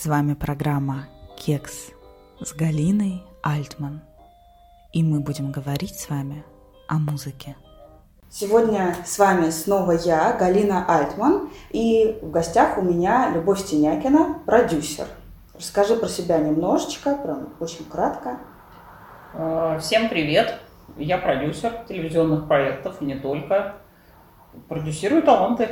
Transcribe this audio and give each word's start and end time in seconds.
С 0.00 0.06
вами 0.06 0.34
программа 0.34 1.08
«Кекс» 1.36 1.90
с 2.40 2.54
Галиной 2.54 3.24
Альтман. 3.42 4.00
И 4.92 5.02
мы 5.02 5.18
будем 5.18 5.50
говорить 5.50 5.98
с 5.98 6.08
вами 6.08 6.44
о 6.86 7.00
музыке. 7.00 7.56
Сегодня 8.30 8.94
с 9.04 9.18
вами 9.18 9.50
снова 9.50 9.90
я, 9.90 10.34
Галина 10.34 10.84
Альтман, 10.86 11.50
и 11.70 12.16
в 12.22 12.30
гостях 12.30 12.78
у 12.78 12.82
меня 12.82 13.32
Любовь 13.34 13.64
Тенякина, 13.64 14.38
продюсер. 14.46 15.08
Расскажи 15.56 15.96
про 15.96 16.06
себя 16.06 16.38
немножечко, 16.38 17.16
прям 17.16 17.48
очень 17.58 17.84
кратко. 17.86 18.38
Э, 19.34 19.80
всем 19.80 20.08
привет! 20.08 20.60
Я 20.96 21.18
продюсер 21.18 21.72
телевизионных 21.88 22.46
проектов, 22.46 23.00
не 23.00 23.16
только. 23.16 23.74
Продюсирую 24.68 25.24
таланты. 25.24 25.70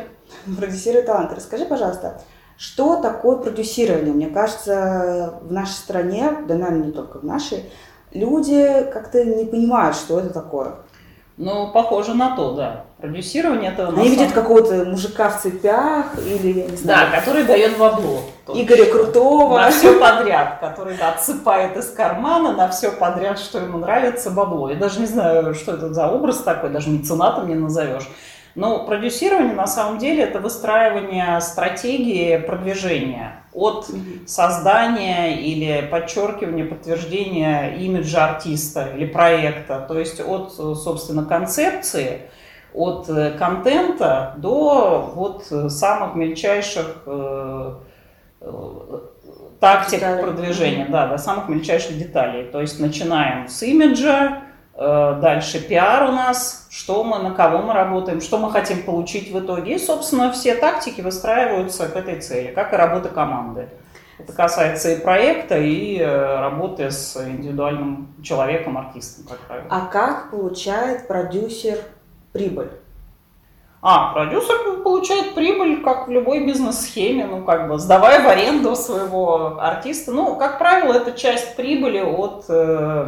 Продюсирую 0.59 1.05
таланты. 1.05 1.37
Расскажи, 1.37 1.65
пожалуйста, 1.65 2.21
что 2.57 3.01
такое 3.01 3.37
продюсирование? 3.37 4.15
Мне 4.15 4.29
кажется, 4.29 5.41
в 5.43 5.53
нашей 5.53 5.73
стране, 5.73 6.33
да, 6.49 6.55
наверное, 6.55 6.87
не 6.87 6.93
только 6.93 7.19
в 7.19 7.25
нашей, 7.25 7.71
люди 8.13 8.87
как-то 8.93 9.25
не 9.25 9.45
понимают, 9.45 9.97
что 9.97 10.21
это 10.21 10.31
такое. 10.31 10.77
Ну, 11.37 11.71
похоже 11.71 12.15
на 12.15 12.35
то, 12.35 12.53
да. 12.53 12.85
Продюсирование 12.99 13.71
это... 13.71 13.89
Они 13.89 14.09
видят 14.09 14.31
самом... 14.31 14.43
какого-то 14.43 14.87
мужика 14.87 15.29
в 15.29 15.43
цепях 15.43 16.07
или, 16.19 16.61
я 16.61 16.67
не 16.67 16.77
знаю... 16.77 17.11
Да, 17.11 17.21
который 17.21 17.45
дает 17.45 17.77
бабло. 17.77 18.21
Игоря 18.55 18.87
Крутого. 18.87 19.59
На 19.59 19.71
все 19.71 20.01
подряд, 20.01 20.61
который 20.61 20.97
отсыпает 20.97 21.77
из 21.77 21.91
кармана 21.91 22.53
на 22.53 22.71
все 22.71 22.91
подряд, 22.91 23.39
что 23.39 23.59
ему 23.59 23.77
нравится, 23.77 24.31
бабло. 24.31 24.71
Я 24.71 24.77
даже 24.77 25.01
не 25.01 25.07
знаю, 25.07 25.55
что 25.55 25.73
это 25.73 25.93
за 25.93 26.09
образ 26.09 26.39
такой, 26.39 26.71
даже 26.71 26.89
меценатом 26.89 27.49
не 27.49 27.55
назовешь. 27.55 28.09
Но 28.57 28.87
продюсирование 28.87 29.55
на 29.55 29.67
самом 29.67 29.99
деле 29.99 30.23
это 30.23 30.41
выстраивание 30.41 31.39
стратегии 31.43 32.39
продвижения 32.39 33.45
от 33.53 33.87
создания 34.27 35.37
или 35.43 35.87
подчеркивания, 35.91 36.65
подтверждения 36.65 37.77
имиджа 37.77 38.31
артиста 38.31 38.89
или 38.97 39.05
проекта, 39.05 39.85
то 39.87 39.99
есть 39.99 40.21
от, 40.21 40.55
собственно, 40.55 41.27
концепции, 41.27 42.23
от 42.73 43.11
э, 43.11 43.33
контента 43.39 44.35
до 44.39 45.13
вот 45.15 45.45
самых 45.71 46.15
мельчайших 46.15 47.03
э, 47.05 47.75
э, 48.41 48.99
тактик 49.61 50.01
деталей. 50.01 50.23
продвижения, 50.23 50.87
да, 50.89 51.09
до 51.09 51.19
самых 51.19 51.49
мельчайших 51.51 51.99
деталей. 51.99 52.45
То 52.45 52.63
есть 52.63 52.81
начинаем 52.81 53.49
с 53.49 53.63
имиджа, 53.63 54.46
дальше 54.77 55.61
пиар 55.61 56.11
у 56.11 56.13
нас, 56.13 56.67
что 56.71 57.03
мы, 57.03 57.19
на 57.19 57.31
кого 57.31 57.59
мы 57.59 57.73
работаем, 57.73 58.21
что 58.21 58.39
мы 58.39 58.51
хотим 58.51 58.83
получить 58.83 59.33
в 59.33 59.39
итоге. 59.39 59.77
И, 59.77 59.79
собственно, 59.79 60.33
все 60.33 60.55
тактики 60.55 61.01
выстраиваются 61.01 61.89
к 61.89 61.97
этой 61.97 62.21
цели, 62.21 62.53
как 62.53 62.73
и 62.73 62.77
работа 62.77 63.09
команды. 63.09 63.69
Это 64.19 64.33
касается 64.33 64.93
и 64.93 65.01
проекта, 65.01 65.59
и 65.59 65.99
э, 65.99 66.41
работы 66.41 66.91
с 66.91 67.17
индивидуальным 67.17 68.15
человеком, 68.23 68.79
артистом, 68.79 69.27
как 69.29 69.39
правило. 69.41 69.67
А 69.71 69.87
как 69.87 70.31
получает 70.31 71.07
продюсер 71.07 71.79
прибыль? 72.33 72.71
А, 73.83 74.13
продюсер 74.15 74.83
получает 74.83 75.35
прибыль, 75.35 75.83
как 75.83 76.09
в 76.09 76.11
любой 76.11 76.47
бизнес-схеме, 76.47 77.27
ну, 77.27 77.45
как 77.45 77.69
бы, 77.69 77.79
сдавая 77.79 78.23
в 78.23 78.27
аренду 78.29 78.75
своего 78.75 79.61
артиста. 79.61 80.13
Ну, 80.13 80.37
как 80.37 80.59
правило, 80.59 80.95
это 80.95 81.13
часть 81.13 81.55
прибыли 81.57 82.01
от 82.01 82.47
э, 82.49 82.57
Э, 82.57 83.07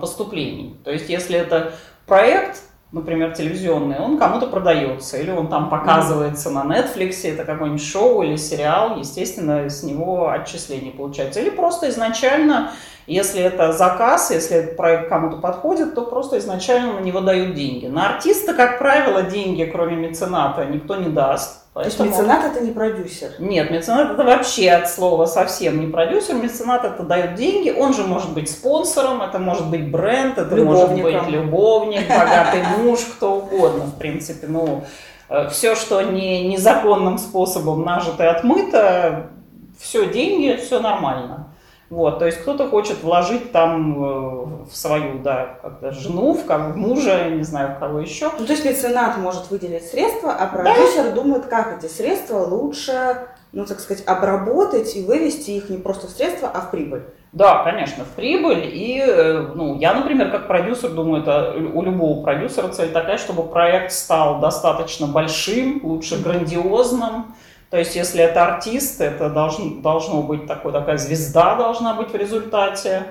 поступлений. 0.00 0.76
То 0.84 0.90
есть, 0.90 1.08
если 1.08 1.38
это 1.38 1.72
проект, 2.06 2.62
например, 2.92 3.34
телевизионный, 3.34 3.98
он 3.98 4.18
кому-то 4.18 4.46
продается, 4.46 5.18
или 5.18 5.30
он 5.30 5.48
там 5.48 5.68
показывается 5.68 6.50
на 6.50 6.62
Netflix, 6.62 7.28
это 7.28 7.44
какое-нибудь 7.44 7.84
шоу 7.84 8.22
или 8.22 8.36
сериал, 8.36 8.98
естественно, 8.98 9.68
с 9.68 9.82
него 9.82 10.30
отчисление 10.30 10.92
получается. 10.92 11.40
Или 11.40 11.50
просто 11.50 11.88
изначально, 11.88 12.70
если 13.06 13.42
это 13.42 13.72
заказ, 13.72 14.30
если 14.30 14.56
этот 14.56 14.76
проект 14.76 15.08
кому-то 15.08 15.36
подходит, 15.36 15.94
то 15.94 16.02
просто 16.02 16.38
изначально 16.38 16.94
на 16.94 17.00
него 17.00 17.20
дают 17.20 17.54
деньги. 17.54 17.86
На 17.86 18.14
артиста, 18.14 18.54
как 18.54 18.78
правило, 18.78 19.22
деньги, 19.22 19.64
кроме 19.64 19.96
мецената, 19.96 20.64
никто 20.64 20.96
не 20.96 21.10
даст. 21.10 21.64
Поэтому... 21.74 21.96
То 21.96 22.04
есть 22.04 22.18
меценат 22.18 22.44
это 22.44 22.64
не 22.64 22.70
продюсер? 22.70 23.30
Нет, 23.40 23.70
меценат 23.70 24.12
это 24.12 24.24
вообще 24.24 24.70
от 24.70 24.88
слова 24.88 25.26
совсем 25.26 25.80
не 25.80 25.88
продюсер. 25.88 26.36
Меценат 26.36 26.84
это 26.84 27.02
дает 27.02 27.34
деньги, 27.34 27.70
он 27.70 27.92
же 27.92 28.04
может 28.04 28.32
быть 28.32 28.48
спонсором, 28.48 29.20
это 29.20 29.38
может 29.38 29.68
быть 29.68 29.90
бренд, 29.90 30.38
это 30.38 30.56
может 30.56 30.92
быть 30.92 31.28
любовник, 31.28 32.08
богатый 32.08 32.62
муж, 32.78 33.00
кто 33.00 33.38
угодно, 33.38 33.84
в 33.86 33.98
принципе. 33.98 34.46
Ну, 34.46 34.84
э, 35.28 35.48
все, 35.48 35.74
что 35.74 36.00
не 36.00 36.46
незаконным 36.48 37.18
способом 37.18 37.84
нажито 37.84 38.22
и 38.22 38.26
отмыто, 38.28 39.30
все 39.78 40.06
деньги, 40.06 40.56
все 40.56 40.78
нормально. 40.78 41.43
Вот, 41.94 42.18
то 42.18 42.26
есть 42.26 42.38
кто-то 42.38 42.66
хочет 42.68 43.04
вложить 43.04 43.52
там 43.52 44.02
э, 44.02 44.46
в 44.68 44.76
свою, 44.76 45.20
да, 45.20 45.60
как-то 45.62 45.92
жену, 45.92 46.34
в 46.34 46.44
кого, 46.44 46.72
в 46.72 46.76
мужа, 46.76 47.30
не 47.30 47.44
знаю, 47.44 47.76
в 47.76 47.78
кого 47.78 48.00
еще. 48.00 48.32
Ну, 48.36 48.44
то 48.44 48.52
есть 48.52 48.64
меценат 48.64 49.16
может 49.18 49.48
выделить 49.48 49.86
средства, 49.86 50.32
а 50.32 50.48
продюсер 50.48 51.04
да. 51.04 51.10
думает, 51.12 51.46
как 51.46 51.78
эти 51.78 51.88
средства 51.88 52.38
лучше, 52.38 53.28
ну, 53.52 53.64
так 53.64 53.78
сказать, 53.78 54.02
обработать 54.08 54.96
и 54.96 55.04
вывести 55.04 55.52
их 55.52 55.70
не 55.70 55.76
просто 55.76 56.08
в 56.08 56.10
средства, 56.10 56.50
а 56.52 56.62
в 56.62 56.72
прибыль. 56.72 57.04
Да, 57.30 57.62
конечно, 57.62 58.02
в 58.04 58.08
прибыль. 58.08 58.68
И, 58.72 59.00
э, 59.00 59.52
ну, 59.54 59.78
я, 59.78 59.94
например, 59.94 60.32
как 60.32 60.48
продюсер, 60.48 60.90
думаю, 60.90 61.22
это 61.22 61.54
у 61.74 61.80
любого 61.80 62.24
продюсера 62.24 62.70
цель 62.70 62.90
такая, 62.90 63.18
чтобы 63.18 63.44
проект 63.44 63.92
стал 63.92 64.40
достаточно 64.40 65.06
большим, 65.06 65.78
лучше 65.84 66.20
грандиозным, 66.20 67.36
то 67.70 67.78
есть, 67.78 67.96
если 67.96 68.22
это 68.22 68.44
артист, 68.44 69.00
это 69.00 69.30
должно, 69.30 69.80
должно 69.80 70.22
быть 70.22 70.46
такой, 70.46 70.72
такая 70.72 70.96
звезда 70.96 71.56
должна 71.56 71.94
быть 71.94 72.10
в 72.10 72.14
результате. 72.14 73.04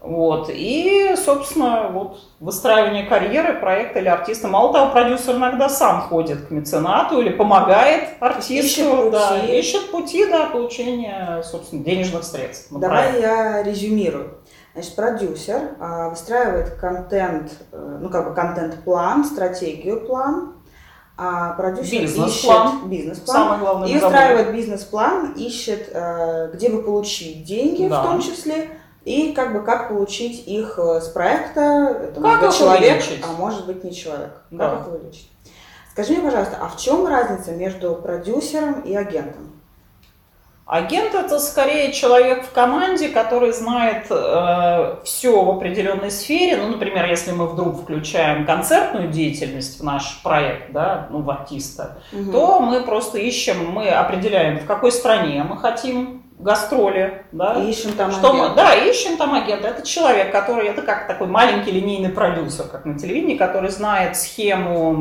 Вот. 0.00 0.50
И, 0.50 1.14
собственно, 1.16 1.88
вот 1.92 2.20
выстраивание 2.40 3.04
карьеры 3.04 3.60
проекта 3.60 3.98
или 3.98 4.08
артиста. 4.08 4.48
Мало 4.48 4.72
того, 4.72 4.90
продюсер 4.92 5.36
иногда 5.36 5.68
сам 5.68 6.00
ходит 6.00 6.46
к 6.46 6.50
меценату 6.50 7.20
или 7.20 7.28
помогает 7.28 8.08
артисту. 8.20 8.82
Ищет 8.82 8.90
пути. 8.90 9.10
Да, 9.10 9.38
ищет 9.38 9.90
пути 9.90 10.26
да, 10.26 10.46
получения, 10.46 11.42
собственно, 11.42 11.84
денежных 11.84 12.24
средств. 12.24 12.68
Давай 12.70 13.10
проект. 13.10 13.20
я 13.20 13.62
резюмирую. 13.62 14.38
Значит, 14.72 14.94
продюсер 14.94 15.60
а, 15.80 16.08
выстраивает 16.10 16.76
контент, 16.76 17.52
э, 17.72 17.98
ну 18.00 18.08
как 18.08 18.28
бы 18.28 18.34
контент-план, 18.34 19.24
стратегию-план, 19.24 20.59
а 21.22 21.52
продюсер 21.52 22.00
бизнес-план. 22.00 22.68
ищет 22.68 22.86
бизнес-план 22.86 23.84
и 23.84 23.94
устраивает 23.94 24.54
бизнес-план, 24.54 25.34
ищет, 25.34 25.90
э, 25.92 26.50
где 26.54 26.70
бы 26.70 26.82
получить 26.82 27.44
деньги 27.44 27.86
да. 27.88 28.00
в 28.00 28.06
том 28.06 28.22
числе, 28.22 28.70
и 29.04 29.32
как 29.32 29.52
бы 29.52 29.62
как 29.62 29.90
получить 29.90 30.48
их 30.48 30.78
э, 30.78 30.98
с 31.02 31.08
проекта, 31.08 31.60
это 32.04 32.14
как 32.14 32.22
может 32.22 32.40
быть 32.40 32.56
человек, 32.58 33.04
вылечить? 33.04 33.22
а 33.22 33.32
может 33.38 33.66
быть 33.66 33.84
не 33.84 33.94
человек. 33.94 34.30
Да. 34.50 34.70
Как 34.70 34.80
их 34.80 34.86
вылечить? 34.86 35.30
Скажи 35.90 36.12
мне, 36.12 36.22
пожалуйста, 36.22 36.56
а 36.58 36.68
в 36.68 36.78
чем 36.78 37.06
разница 37.06 37.52
между 37.52 37.96
продюсером 37.96 38.80
и 38.80 38.94
агентом? 38.94 39.49
Агент 40.70 41.16
это 41.16 41.40
скорее 41.40 41.90
человек 41.90 42.44
в 42.44 42.52
команде, 42.52 43.08
который 43.08 43.50
знает 43.50 44.06
э, 44.08 44.98
все 45.02 45.42
в 45.42 45.50
определенной 45.50 46.12
сфере. 46.12 46.58
Ну, 46.58 46.68
например, 46.68 47.06
если 47.06 47.32
мы 47.32 47.48
вдруг 47.48 47.82
включаем 47.82 48.46
концертную 48.46 49.08
деятельность 49.08 49.80
в 49.80 49.82
наш 49.82 50.20
проект, 50.22 50.70
да, 50.70 51.08
ну, 51.10 51.22
в 51.22 51.30
артиста, 51.30 51.98
угу. 52.12 52.30
то 52.30 52.60
мы 52.60 52.82
просто 52.82 53.18
ищем, 53.18 53.68
мы 53.68 53.88
определяем, 53.88 54.60
в 54.60 54.66
какой 54.66 54.92
стране 54.92 55.42
мы 55.42 55.56
хотим 55.56 56.22
гастроли, 56.38 57.24
да, 57.32 57.54
и 57.54 57.68
ищем 57.68 57.94
там 57.94 58.12
что 58.12 58.30
агента. 58.30 58.48
Мы, 58.50 58.54
да, 58.54 58.74
ищем 58.76 59.16
там 59.16 59.34
агента. 59.34 59.66
Это 59.66 59.84
человек, 59.84 60.30
который, 60.30 60.68
это 60.68 60.82
как 60.82 61.08
такой 61.08 61.26
маленький 61.26 61.72
линейный 61.72 62.10
продюсер, 62.10 62.66
как 62.66 62.84
на 62.84 62.96
телевидении, 62.96 63.36
который 63.36 63.70
знает 63.70 64.16
схему 64.16 64.92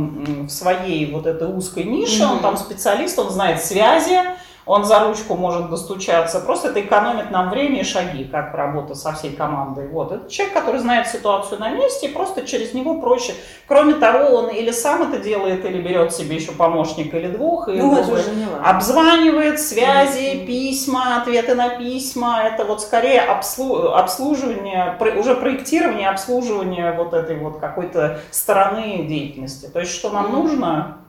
в 0.48 0.50
своей 0.50 1.12
вот 1.12 1.28
этой 1.28 1.48
узкой 1.48 1.84
нише, 1.84 2.26
угу. 2.26 2.34
он 2.34 2.40
там 2.40 2.58
специалист, 2.58 3.20
он 3.20 3.30
знает 3.30 3.64
связи, 3.64 4.20
он 4.70 4.86
за 4.86 5.00
ручку 5.00 5.36
может 5.36 5.72
достучаться. 5.72 6.40
Просто 6.42 6.68
это 6.68 6.82
экономит 6.82 7.32
нам 7.32 7.50
время 7.50 7.80
и 7.80 7.84
шаги, 7.84 8.24
как 8.24 8.54
работа 8.54 8.94
со 8.94 9.14
всей 9.14 9.32
командой. 9.32 9.88
Вот. 9.88 10.12
Это 10.12 10.30
человек, 10.30 10.54
который 10.54 10.80
знает 10.80 11.08
ситуацию 11.08 11.60
на 11.60 11.72
месте, 11.72 12.08
и 12.08 12.14
просто 12.14 12.46
через 12.46 12.76
него 12.76 13.02
проще. 13.02 13.34
Кроме 13.68 13.96
того, 13.96 14.36
он 14.36 14.50
или 14.50 14.70
сам 14.70 15.12
это 15.12 15.24
делает, 15.24 15.66
или 15.66 15.82
берет 15.82 16.14
себе 16.14 16.36
еще 16.36 16.52
помощника 16.52 17.18
или 17.18 17.30
двух, 17.30 17.68
и 17.68 17.82
ну, 17.82 17.98
обзванивает 18.64 19.60
связи, 19.60 20.46
письма, 20.46 21.18
ответы 21.20 21.56
на 21.56 21.70
письма. 21.70 22.44
Это 22.44 22.64
вот 22.64 22.82
скорее 22.82 23.22
обслу... 23.22 23.94
обслуживание, 23.94 24.96
уже 25.18 25.34
проектирование, 25.34 26.10
обслуживание 26.10 26.92
вот 26.92 27.16
этой 27.16 27.38
вот 27.38 27.58
какой-то 27.58 28.20
стороны 28.30 29.08
деятельности. 29.08 29.66
То 29.66 29.80
есть, 29.80 29.96
что 29.96 30.12
нам 30.12 30.32
нужно, 30.32 31.00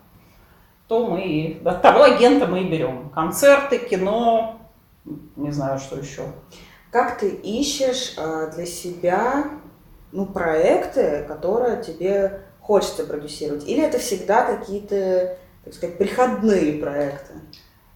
то 0.90 1.06
мы 1.06 1.60
да, 1.62 1.74
того 1.74 2.02
агента 2.02 2.48
мы 2.48 2.62
и 2.62 2.68
берем. 2.68 3.10
Концерты, 3.14 3.78
кино, 3.78 4.58
не 5.36 5.52
знаю, 5.52 5.78
что 5.78 5.96
еще. 5.96 6.22
Как 6.90 7.16
ты 7.20 7.28
ищешь 7.28 8.14
э, 8.16 8.50
для 8.56 8.66
себя 8.66 9.52
ну, 10.10 10.26
проекты, 10.26 11.24
которые 11.28 11.80
тебе 11.80 12.40
хочется 12.60 13.04
продюсировать? 13.04 13.68
Или 13.68 13.84
это 13.84 14.00
всегда 14.00 14.42
какие-то, 14.42 15.38
так 15.64 15.74
сказать, 15.74 15.96
приходные 15.96 16.82
проекты? 16.82 17.34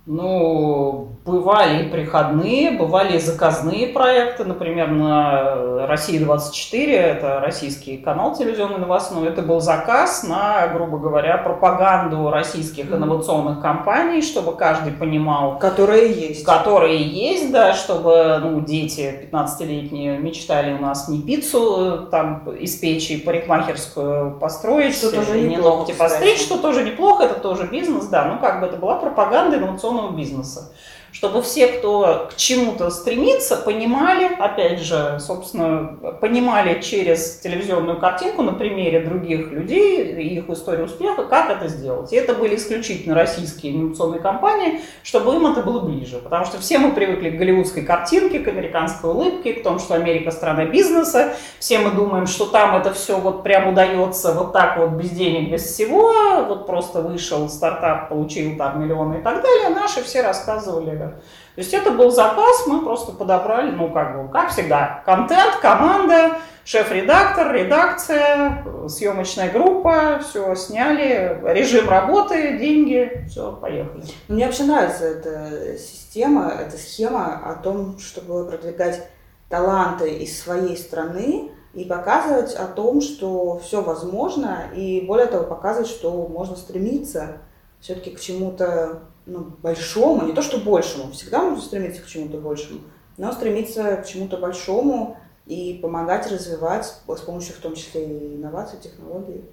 Ну, 0.06 1.14
бывали 1.24 1.88
приходные, 1.88 2.72
бывали 2.72 3.16
заказные 3.16 3.86
проекты. 3.86 4.44
Например, 4.44 4.88
на 4.88 5.86
«России-24», 5.86 6.90
это 6.90 7.40
российский 7.40 7.96
канал 7.96 8.36
телевизионный 8.36 8.78
новостной, 8.78 9.28
это 9.28 9.40
был 9.40 9.60
заказ 9.60 10.22
на, 10.24 10.66
грубо 10.68 10.98
говоря, 10.98 11.38
пропаганду 11.38 12.28
российских 12.28 12.92
инновационных 12.92 13.62
компаний, 13.62 14.20
чтобы 14.20 14.54
каждый 14.54 14.92
понимал... 14.92 15.58
Которые 15.58 16.12
есть. 16.12 16.44
Которые 16.44 17.02
есть, 17.02 17.50
да, 17.50 17.72
чтобы 17.72 18.38
ну, 18.42 18.60
дети 18.60 19.28
15-летние 19.32 20.18
мечтали 20.18 20.74
у 20.74 20.78
нас 20.82 21.08
не 21.08 21.22
пиццу 21.22 22.08
там 22.10 22.42
испечь 22.60 23.10
и 23.10 23.16
парикмахерскую 23.16 24.38
построить, 24.38 24.94
что 24.94 25.10
тоже 25.10 25.40
не 25.40 25.56
ногти 25.56 25.92
постричь, 25.92 26.42
что 26.42 26.58
тоже 26.58 26.84
неплохо, 26.84 27.24
это 27.24 27.40
тоже 27.40 27.66
бизнес, 27.66 28.06
да, 28.08 28.26
ну 28.26 28.38
как 28.38 28.60
бы 28.60 28.66
это 28.66 28.76
была 28.76 28.96
пропаганда 28.96 29.56
инновационных 29.56 29.93
информационного 29.94 30.16
бизнеса 30.16 30.70
чтобы 31.14 31.42
все, 31.42 31.68
кто 31.68 32.28
к 32.30 32.36
чему-то 32.36 32.90
стремится, 32.90 33.56
понимали, 33.56 34.34
опять 34.36 34.80
же, 34.80 35.18
собственно, 35.20 35.96
понимали 36.20 36.82
через 36.82 37.38
телевизионную 37.38 38.00
картинку 38.00 38.42
на 38.42 38.52
примере 38.52 39.00
других 39.00 39.52
людей 39.52 40.12
и 40.12 40.34
их 40.38 40.50
истории 40.50 40.82
успеха, 40.82 41.22
как 41.24 41.50
это 41.50 41.68
сделать. 41.68 42.12
И 42.12 42.16
это 42.16 42.34
были 42.34 42.56
исключительно 42.56 43.14
российские 43.14 43.76
инновационные 43.76 44.20
компании, 44.20 44.80
чтобы 45.04 45.36
им 45.36 45.46
это 45.46 45.62
было 45.62 45.80
ближе. 45.80 46.18
Потому 46.18 46.44
что 46.46 46.58
все 46.58 46.78
мы 46.78 46.90
привыкли 46.90 47.30
к 47.30 47.38
голливудской 47.38 47.84
картинке, 47.84 48.40
к 48.40 48.48
американской 48.48 49.08
улыбке, 49.08 49.54
к 49.54 49.62
тому, 49.62 49.78
что 49.78 49.94
Америка 49.94 50.32
страна 50.32 50.64
бизнеса. 50.64 51.34
Все 51.60 51.78
мы 51.78 51.92
думаем, 51.92 52.26
что 52.26 52.46
там 52.46 52.74
это 52.74 52.92
все 52.92 53.18
вот 53.18 53.44
прям 53.44 53.68
удается 53.68 54.32
вот 54.32 54.52
так 54.52 54.78
вот 54.78 54.90
без 54.90 55.10
денег, 55.10 55.52
без 55.52 55.62
всего. 55.62 56.12
Вот 56.48 56.66
просто 56.66 57.02
вышел 57.02 57.48
стартап, 57.48 58.08
получил 58.08 58.56
там 58.56 58.82
миллионы 58.82 59.20
и 59.20 59.22
так 59.22 59.42
далее. 59.42 59.68
Наши 59.68 60.02
все 60.02 60.20
рассказывали 60.20 61.03
например. 61.04 61.22
То 61.54 61.60
есть 61.60 61.72
это 61.72 61.92
был 61.92 62.10
заказ, 62.10 62.66
мы 62.66 62.82
просто 62.82 63.12
подобрали, 63.12 63.70
ну, 63.70 63.90
как 63.92 64.16
бы, 64.16 64.32
как 64.32 64.50
всегда, 64.50 65.02
контент, 65.06 65.56
команда, 65.62 66.38
шеф-редактор, 66.64 67.54
редакция, 67.54 68.64
съемочная 68.88 69.52
группа, 69.52 70.18
все 70.18 70.54
сняли, 70.56 71.40
режим 71.44 71.88
работы, 71.88 72.58
деньги, 72.58 73.24
все, 73.28 73.52
поехали. 73.52 74.02
Мне 74.26 74.46
вообще 74.46 74.64
нравится 74.64 75.04
эта 75.04 75.78
система, 75.78 76.52
эта 76.60 76.76
схема 76.76 77.40
о 77.44 77.54
том, 77.54 77.98
чтобы 77.98 78.46
продвигать 78.46 79.06
таланты 79.48 80.10
из 80.10 80.40
своей 80.42 80.76
страны 80.76 81.52
и 81.72 81.84
показывать 81.84 82.54
о 82.54 82.66
том, 82.66 83.00
что 83.00 83.60
все 83.60 83.80
возможно, 83.80 84.64
и 84.74 85.02
более 85.02 85.26
того, 85.26 85.44
показывать, 85.44 85.88
что 85.88 86.26
можно 86.26 86.56
стремиться 86.56 87.38
все-таки 87.80 88.10
к 88.10 88.20
чему-то 88.20 89.02
ну, 89.26 89.52
большому, 89.62 90.26
не 90.26 90.32
то 90.32 90.42
что 90.42 90.58
большему, 90.58 91.12
всегда 91.12 91.42
можно 91.42 91.62
стремиться 91.62 92.02
к 92.02 92.06
чему-то 92.06 92.38
большему, 92.38 92.80
но 93.16 93.32
стремиться 93.32 93.96
к 93.96 94.06
чему-то 94.06 94.36
большому 94.36 95.16
и 95.46 95.78
помогать 95.82 96.30
развивать 96.30 96.86
с 96.86 97.20
помощью 97.20 97.54
в 97.54 97.58
том 97.58 97.74
числе 97.74 98.04
и 98.04 98.36
инноваций, 98.36 98.78
технологий. 98.82 99.44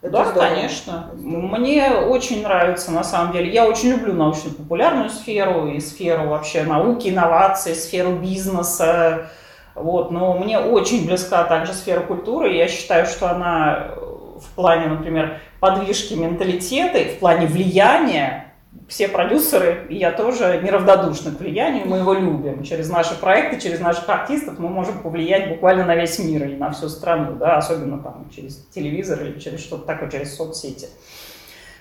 Это 0.00 0.12
да, 0.12 0.24
здорово. 0.24 0.48
конечно. 0.48 1.10
Мне 1.14 1.92
очень 1.92 2.42
нравится, 2.42 2.90
на 2.90 3.04
самом 3.04 3.32
деле. 3.32 3.52
Я 3.52 3.68
очень 3.68 3.90
люблю 3.90 4.12
научно-популярную 4.12 5.10
сферу 5.10 5.68
и 5.68 5.78
сферу 5.78 6.28
вообще 6.28 6.64
науки, 6.64 7.08
инноваций, 7.08 7.76
сферу 7.76 8.16
бизнеса. 8.16 9.30
Вот. 9.76 10.10
Но 10.10 10.36
мне 10.38 10.58
очень 10.58 11.06
близка 11.06 11.44
также 11.44 11.72
сфера 11.72 12.00
культуры. 12.00 12.52
Я 12.52 12.66
считаю, 12.66 13.06
что 13.06 13.30
она 13.30 13.94
в 13.96 14.54
плане, 14.56 14.88
например, 14.88 15.40
подвижки 15.60 16.14
менталитета 16.14 16.98
и 16.98 17.14
в 17.14 17.20
плане 17.20 17.46
влияния 17.46 18.51
все 18.92 19.08
продюсеры, 19.08 19.86
и 19.88 19.96
я 19.96 20.12
тоже 20.12 20.60
неравнодушны 20.62 21.30
к 21.30 21.40
влиянию, 21.40 21.88
мы 21.88 21.96
его 21.96 22.12
любим. 22.12 22.62
Через 22.62 22.90
наши 22.90 23.18
проекты, 23.18 23.58
через 23.58 23.80
наших 23.80 24.06
артистов 24.06 24.58
мы 24.58 24.68
можем 24.68 24.98
повлиять 24.98 25.48
буквально 25.48 25.86
на 25.86 25.96
весь 25.96 26.18
мир 26.18 26.46
и 26.46 26.56
на 26.56 26.72
всю 26.72 26.90
страну, 26.90 27.36
да, 27.36 27.56
особенно 27.56 28.02
там 28.02 28.26
через 28.36 28.56
телевизор 28.74 29.22
или 29.22 29.38
через 29.38 29.60
что-то 29.60 29.86
такое, 29.86 30.10
через 30.10 30.36
соцсети. 30.36 30.88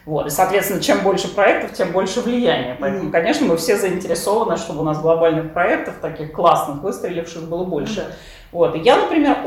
Вот. 0.05 0.27
И, 0.27 0.29
соответственно, 0.29 0.79
чем 0.79 1.01
больше 1.01 1.27
проектов, 1.27 1.73
тем 1.73 1.91
больше 1.91 2.21
влияния. 2.21 2.77
Поэтому, 2.79 3.09
mm-hmm. 3.09 3.11
конечно, 3.11 3.45
мы 3.45 3.57
все 3.57 3.75
заинтересованы, 3.75 4.55
чтобы 4.55 4.79
у 4.79 4.83
нас 4.83 5.01
глобальных 5.01 5.51
проектов, 5.51 5.95
таких 6.01 6.31
классных, 6.31 6.81
выстреливших, 6.81 7.43
было 7.43 7.65
больше. 7.65 7.99
Mm-hmm. 7.99 8.40
Вот. 8.51 8.75
Я, 8.75 8.97
например, 8.97 9.37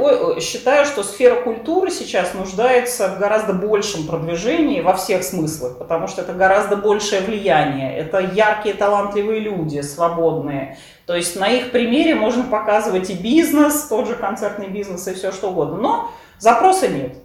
считаю, 0.40 0.86
что 0.86 1.02
сфера 1.02 1.42
культуры 1.42 1.90
сейчас 1.90 2.32
нуждается 2.32 3.08
в 3.08 3.18
гораздо 3.18 3.52
большем 3.52 4.06
продвижении 4.06 4.80
во 4.80 4.94
всех 4.94 5.24
смыслах, 5.24 5.76
потому 5.76 6.08
что 6.08 6.22
это 6.22 6.32
гораздо 6.32 6.76
большее 6.76 7.20
влияние. 7.20 7.96
Это 7.96 8.18
яркие, 8.20 8.74
талантливые 8.74 9.40
люди, 9.40 9.80
свободные. 9.82 10.78
То 11.06 11.14
есть 11.14 11.38
на 11.38 11.48
их 11.48 11.70
примере 11.70 12.14
можно 12.14 12.44
показывать 12.44 13.10
и 13.10 13.14
бизнес, 13.14 13.88
тот 13.88 14.08
же 14.08 14.14
концертный 14.14 14.68
бизнес 14.68 15.06
и 15.06 15.14
все 15.14 15.32
что 15.32 15.50
угодно. 15.50 15.76
Но 15.76 16.10
запроса 16.38 16.88
нет. 16.88 17.18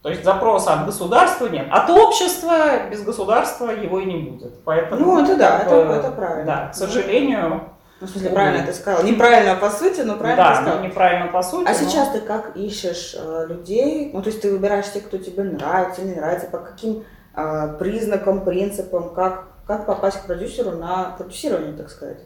То 0.00 0.08
есть 0.08 0.24
запроса 0.24 0.72
от 0.72 0.86
государства 0.86 1.48
нет. 1.48 1.66
От 1.70 1.90
общества 1.90 2.86
без 2.90 3.02
государства 3.02 3.70
его 3.70 4.00
и 4.00 4.06
не 4.06 4.16
будет. 4.18 4.62
Поэтому, 4.64 5.04
ну, 5.04 5.24
это 5.24 5.36
да, 5.36 5.58
это, 5.58 5.74
это 5.74 6.10
правильно. 6.12 6.44
Да, 6.46 6.68
к 6.68 6.74
сожалению, 6.74 7.64
ну, 8.06 8.10
в 8.10 8.12
смысле, 8.12 8.30
правильно 8.30 8.66
ты 8.66 8.72
сказала. 8.72 9.04
Неправильно 9.04 9.56
по 9.56 9.68
сути, 9.68 10.00
но 10.02 10.16
правильно 10.16 10.44
да, 10.44 10.50
ты 10.50 10.56
сказала. 10.56 10.78
Ну, 10.78 10.86
неправильно 10.86 11.26
по 11.32 11.42
сути. 11.42 11.68
А 11.68 11.72
но... 11.72 11.78
сейчас 11.78 12.08
ты 12.10 12.20
как 12.20 12.56
ищешь 12.56 13.16
э, 13.18 13.46
людей? 13.48 14.10
Ну, 14.12 14.22
то 14.22 14.28
есть 14.28 14.40
ты 14.40 14.52
выбираешь 14.52 14.90
тех, 14.92 15.06
кто 15.06 15.18
тебе 15.18 15.42
нравится, 15.42 16.02
не 16.02 16.14
нравится, 16.14 16.46
по 16.46 16.58
каким 16.58 17.02
э, 17.34 17.76
признакам, 17.80 18.44
принципам, 18.44 19.12
как, 19.12 19.48
как 19.66 19.86
попасть 19.86 20.18
к 20.18 20.26
продюсеру 20.26 20.70
на 20.72 21.16
продюсирование, 21.18 21.76
так 21.76 21.90
сказать? 21.90 22.18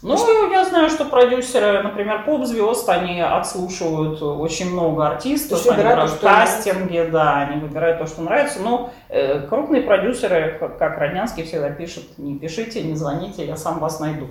Ну, 0.00 0.16
что? 0.16 0.50
я 0.50 0.64
знаю, 0.64 0.88
что 0.88 1.04
продюсеры, 1.04 1.82
например, 1.82 2.24
поп-звезд, 2.24 2.88
они 2.88 3.20
отслушивают 3.20 4.22
очень 4.22 4.70
много 4.70 5.08
артистов, 5.08 5.66
они 5.66 5.76
выбирают 5.76 6.12
кастинги, 6.12 7.08
да, 7.10 7.38
они 7.40 7.60
выбирают 7.60 7.98
то, 7.98 8.06
что 8.06 8.22
нравится. 8.22 8.60
Но 8.60 8.92
э, 9.08 9.40
крупные 9.40 9.82
продюсеры, 9.82 10.56
как, 10.58 10.78
как 10.78 10.98
Роднянский, 10.98 11.42
всегда 11.42 11.70
пишут, 11.70 12.16
не 12.16 12.38
пишите, 12.38 12.82
не 12.82 12.94
звоните, 12.94 13.44
я 13.44 13.56
сам 13.56 13.80
вас 13.80 13.98
найду. 14.00 14.28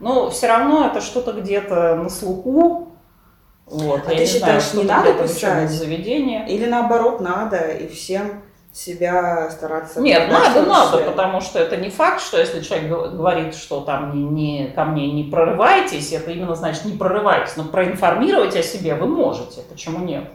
Но 0.00 0.30
все 0.30 0.46
равно 0.46 0.86
это 0.86 1.00
что-то 1.00 1.32
где-то 1.32 1.96
на 1.96 2.08
слуху. 2.08 2.88
Вот. 3.66 4.02
А 4.06 4.12
я 4.12 4.18
ты 4.18 4.22
не 4.22 4.26
считаешь, 4.26 4.70
знаю, 4.70 4.84
не 4.84 4.88
надо 4.90 5.12
писать? 5.14 5.70
Заведение. 5.70 6.48
Или 6.48 6.66
наоборот, 6.66 7.20
надо, 7.20 7.58
и 7.58 7.88
всем 7.88 8.42
себя 8.72 9.50
стараться... 9.50 10.00
Нет, 10.00 10.30
надо, 10.30 10.62
надо, 10.62 10.98
потому 10.98 11.40
что 11.40 11.58
это 11.58 11.76
не 11.76 11.90
факт, 11.90 12.20
что 12.20 12.38
если 12.38 12.60
человек 12.60 12.90
говорит, 12.90 13.54
что 13.54 13.80
там 13.80 14.14
не, 14.14 14.22
не, 14.24 14.68
ко 14.68 14.84
мне 14.84 15.10
не 15.10 15.24
прорывайтесь, 15.24 16.12
это 16.12 16.30
именно 16.30 16.54
значит 16.54 16.84
не 16.84 16.96
прорывайтесь, 16.96 17.56
но 17.56 17.64
проинформировать 17.64 18.56
о 18.56 18.62
себе 18.62 18.94
вы 18.94 19.06
можете, 19.06 19.62
почему 19.68 19.98
нет? 19.98 20.30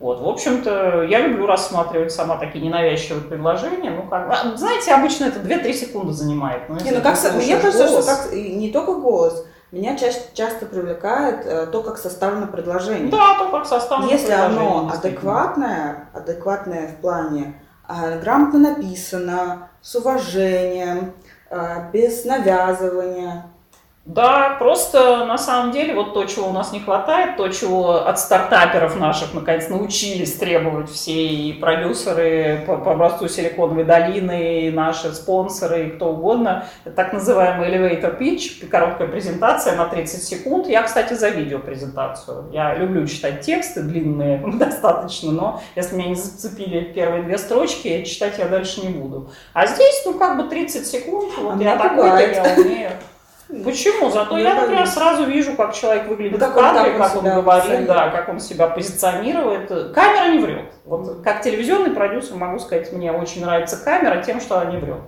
Вот, 0.00 0.20
в 0.20 0.28
общем-то, 0.28 1.02
я 1.04 1.20
люблю 1.26 1.46
рассматривать 1.46 2.12
сама 2.12 2.36
такие 2.36 2.64
ненавязчивые 2.64 3.24
предложения. 3.24 3.90
Ну, 3.90 4.08
как, 4.08 4.28
а, 4.30 4.56
знаете, 4.56 4.92
обычно 4.92 5.26
это 5.26 5.38
2-3 5.38 5.72
секунды 5.72 6.12
занимает. 6.12 6.68
Но 6.68 6.76
не, 6.76 6.90
ну 6.90 7.00
как, 7.00 7.16
мне 7.34 7.56
кажется, 7.56 7.86
голос... 7.86 8.04
что 8.04 8.16
как, 8.16 8.32
не 8.32 8.70
только 8.70 8.94
голос, 8.94 9.46
меня 9.70 9.96
чаще, 9.96 10.20
часто 10.34 10.66
привлекает 10.66 11.46
э, 11.46 11.66
то, 11.66 11.82
как 11.82 11.98
составлено 11.98 12.46
предложение. 12.46 13.10
Да, 13.10 13.36
то, 13.38 13.50
как 13.50 13.66
составлено 13.66 14.10
Если 14.10 14.32
оно 14.32 14.88
адекватное, 14.92 16.08
адекватное 16.12 16.88
в 16.88 17.00
плане 17.00 17.60
э, 17.88 18.20
грамотно 18.20 18.58
написано, 18.58 19.70
с 19.80 19.94
уважением, 19.96 21.14
э, 21.50 21.90
без 21.92 22.24
навязывания, 22.24 23.46
да, 24.06 24.56
просто 24.58 25.24
на 25.24 25.38
самом 25.38 25.72
деле 25.72 25.94
вот 25.94 26.12
то, 26.12 26.26
чего 26.26 26.48
у 26.48 26.52
нас 26.52 26.72
не 26.72 26.80
хватает, 26.80 27.38
то, 27.38 27.48
чего 27.48 28.06
от 28.06 28.18
стартаперов 28.18 29.00
наших 29.00 29.32
наконец 29.32 29.70
научились 29.70 30.34
требовать 30.34 30.90
все 30.90 31.26
и 31.26 31.54
продюсеры 31.54 32.64
по, 32.66 32.76
по 32.76 32.92
образцу 32.92 33.28
Силиконовой 33.28 33.84
долины, 33.84 34.66
и 34.66 34.70
наши 34.70 35.10
спонсоры, 35.14 35.86
и 35.86 35.90
кто 35.92 36.10
угодно, 36.10 36.66
это 36.84 36.94
так 36.94 37.14
называемый 37.14 37.70
elevator 37.70 38.18
pitch, 38.18 38.66
короткая 38.68 39.08
презентация 39.08 39.74
на 39.74 39.86
30 39.86 40.22
секунд. 40.22 40.68
Я, 40.68 40.82
кстати, 40.82 41.14
за 41.14 41.30
видеопрезентацию. 41.30 42.50
Я 42.52 42.74
люблю 42.74 43.06
читать 43.06 43.40
тексты 43.40 43.80
длинные 43.80 44.36
достаточно, 44.58 45.32
но 45.32 45.62
если 45.76 45.96
меня 45.96 46.10
не 46.10 46.14
зацепили 46.14 46.92
первые 46.92 47.22
две 47.22 47.38
строчки, 47.38 48.04
читать 48.04 48.38
я 48.38 48.48
дальше 48.48 48.82
не 48.82 48.92
буду. 48.92 49.30
А 49.54 49.66
здесь, 49.66 50.02
ну, 50.04 50.18
как 50.18 50.36
бы 50.36 50.50
30 50.50 50.86
секунд, 50.86 51.32
вот 51.38 51.58
а 51.58 51.62
я 51.62 51.76
такой-то, 51.78 52.18
я 52.18 52.54
умею. 52.58 52.90
Почему? 53.48 54.10
Зато 54.10 54.38
я, 54.38 54.54
например, 54.54 54.86
сразу 54.86 55.24
вижу, 55.24 55.54
как 55.54 55.74
человек 55.74 56.08
выглядит 56.08 56.40
ну, 56.40 56.46
в 56.46 56.54
кадре, 56.54 56.92
как 56.96 57.16
он, 57.16 57.24
говорит, 57.24 57.86
да, 57.86 58.10
как 58.10 58.28
он 58.28 58.40
себя 58.40 58.68
позиционирует. 58.68 59.68
Камера 59.92 60.32
не 60.32 60.38
врет. 60.38 60.72
Вот 60.84 61.22
как 61.22 61.42
телевизионный 61.42 61.90
продюсер 61.90 62.36
могу 62.36 62.58
сказать, 62.58 62.92
мне 62.92 63.12
очень 63.12 63.42
нравится 63.42 63.76
камера 63.82 64.22
тем, 64.22 64.40
что 64.40 64.60
она 64.60 64.70
не 64.70 64.78
врет. 64.78 65.00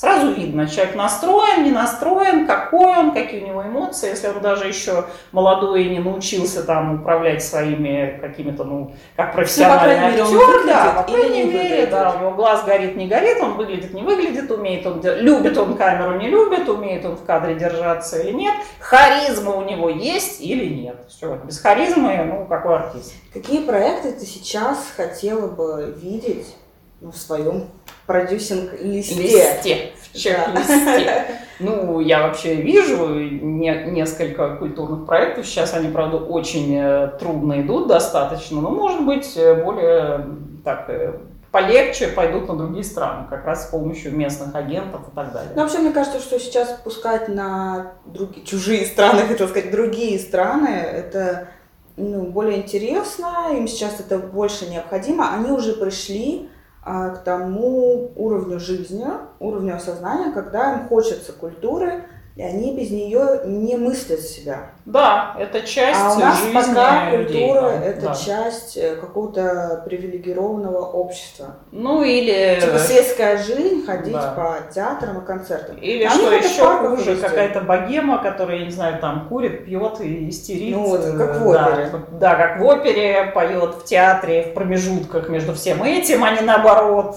Сразу 0.00 0.32
видно, 0.32 0.66
человек 0.66 0.94
настроен, 0.94 1.62
не 1.62 1.72
настроен, 1.72 2.46
какой 2.46 2.86
он, 2.86 3.12
какие 3.12 3.44
у 3.44 3.46
него 3.48 3.62
эмоции. 3.62 4.08
Если 4.08 4.28
он 4.28 4.40
даже 4.40 4.66
еще 4.66 5.04
молодой 5.30 5.84
и 5.84 5.90
не 5.90 5.98
научился 5.98 6.62
там 6.62 7.02
управлять 7.02 7.44
своими 7.44 8.18
какими-то, 8.18 8.64
ну, 8.64 8.94
как 9.14 9.34
профессиональный 9.34 10.16
ну, 10.16 10.24
актер, 10.24 10.66
да, 10.66 10.92
по 10.92 11.02
крайней 11.02 11.44
мере, 11.44 11.84
да, 11.84 12.14
у 12.16 12.18
него 12.18 12.30
глаз 12.30 12.64
горит, 12.64 12.96
не 12.96 13.08
горит, 13.08 13.42
он 13.42 13.58
выглядит, 13.58 13.92
не 13.92 14.00
выглядит, 14.00 14.50
умеет 14.50 14.86
он, 14.86 15.02
любит 15.02 15.58
он 15.58 15.76
камеру, 15.76 16.18
не 16.18 16.30
любит, 16.30 16.66
умеет 16.66 17.04
он 17.04 17.16
в 17.16 17.24
кадре 17.26 17.56
держаться 17.56 18.20
или 18.20 18.32
нет, 18.32 18.54
харизма 18.78 19.50
у 19.50 19.64
него 19.64 19.90
есть 19.90 20.40
или 20.40 20.64
нет. 20.64 20.96
Все, 21.10 21.38
без 21.44 21.60
харизмы, 21.60 22.24
ну, 22.24 22.46
какой 22.46 22.76
артист. 22.76 23.12
Какие 23.34 23.66
проекты 23.66 24.12
ты 24.12 24.24
сейчас 24.24 24.78
хотела 24.96 25.46
бы 25.46 25.94
видеть 26.00 26.56
ну, 27.00 27.10
в 27.12 27.16
своем 27.16 27.66
продюсинг-листе. 28.06 29.22
Листе, 29.22 29.92
в 30.02 30.16
чек-листе. 30.16 31.04
Да. 31.04 31.24
Ну, 31.60 32.00
я 32.00 32.26
вообще 32.26 32.54
вижу 32.54 33.06
не, 33.08 33.84
несколько 33.90 34.56
культурных 34.56 35.06
проектов. 35.06 35.46
Сейчас 35.46 35.74
они, 35.74 35.90
правда, 35.90 36.16
очень 36.16 36.74
э, 36.74 37.08
трудно 37.18 37.60
идут 37.60 37.86
достаточно, 37.88 38.60
но, 38.60 38.70
может 38.70 39.04
быть, 39.04 39.36
э, 39.36 39.62
более 39.62 40.26
так 40.64 40.86
э, 40.88 41.18
полегче 41.50 42.08
пойдут 42.08 42.48
на 42.48 42.56
другие 42.56 42.84
страны, 42.84 43.26
как 43.28 43.44
раз 43.44 43.66
с 43.66 43.70
помощью 43.70 44.16
местных 44.16 44.54
агентов 44.54 45.02
и 45.08 45.14
так 45.14 45.32
далее. 45.32 45.52
Ну, 45.54 45.62
вообще, 45.62 45.78
мне 45.78 45.90
кажется, 45.90 46.20
что 46.20 46.38
сейчас 46.38 46.68
пускать 46.84 47.28
на 47.28 47.92
другие, 48.06 48.44
чужие 48.46 48.86
страны, 48.86 49.22
хотел 49.28 49.48
сказать, 49.48 49.70
другие 49.70 50.18
страны, 50.18 50.68
это 50.68 51.48
ну, 51.96 52.24
более 52.24 52.58
интересно, 52.58 53.48
им 53.52 53.68
сейчас 53.68 54.00
это 54.00 54.18
больше 54.18 54.66
необходимо. 54.66 55.34
Они 55.34 55.50
уже 55.50 55.74
пришли 55.74 56.49
к 56.82 57.22
тому 57.24 58.12
уровню 58.16 58.58
жизни, 58.58 59.06
уровню 59.38 59.76
осознания, 59.76 60.32
когда 60.32 60.74
им 60.74 60.88
хочется 60.88 61.32
культуры, 61.32 62.04
и 62.36 62.42
они 62.42 62.74
без 62.74 62.90
нее 62.90 63.42
не 63.44 63.76
мыслят 63.76 64.20
себя. 64.20 64.70
Да, 64.86 65.36
это 65.38 65.60
часть 65.62 66.00
А 66.00 66.14
у 66.14 66.18
нас 66.18 66.38
жизни 66.38 66.54
пока 66.54 67.10
людей, 67.10 67.48
культура 67.48 67.60
да, 67.70 67.84
это 67.84 68.00
да. 68.06 68.14
часть 68.14 68.76
э, 68.76 68.96
какого-то 68.96 69.82
привилегированного 69.84 70.78
общества. 70.78 71.56
Ну 71.70 72.02
или... 72.02 72.58
Типа 72.60 72.78
светская 72.78 73.36
жизнь, 73.38 73.84
ходить 73.84 74.12
Да. 74.12 74.32
по 74.32 74.72
театрам 74.72 75.22
и 75.22 75.26
концертам. 75.26 75.76
Или 75.76 76.04
Они 76.04 76.14
что 76.14 76.32
еще 76.32 76.78
хуже, 76.78 77.16
какая-то 77.16 77.60
богема, 77.60 78.22
которая, 78.22 78.58
я 78.58 78.64
не 78.64 78.70
знаю, 78.72 79.00
там 79.00 79.28
курит, 79.28 79.64
пьет 79.64 80.00
и 80.00 80.28
истерит. 80.28 80.74
Ну 80.76 80.86
вот, 80.86 81.04
как 81.04 81.36
в 81.40 81.52
Да, 81.52 81.66
опере. 81.66 81.90
Да, 82.18 82.34
как 82.36 82.60
в 82.60 82.64
опере, 82.64 83.32
поет 83.34 83.74
в 83.74 83.84
театре, 83.84 84.44
в 84.50 84.54
промежутках 84.54 85.28
между 85.28 85.52
всем 85.54 85.82
этим, 85.82 86.24
а 86.24 86.30
не 86.30 86.40
наоборот. 86.40 87.16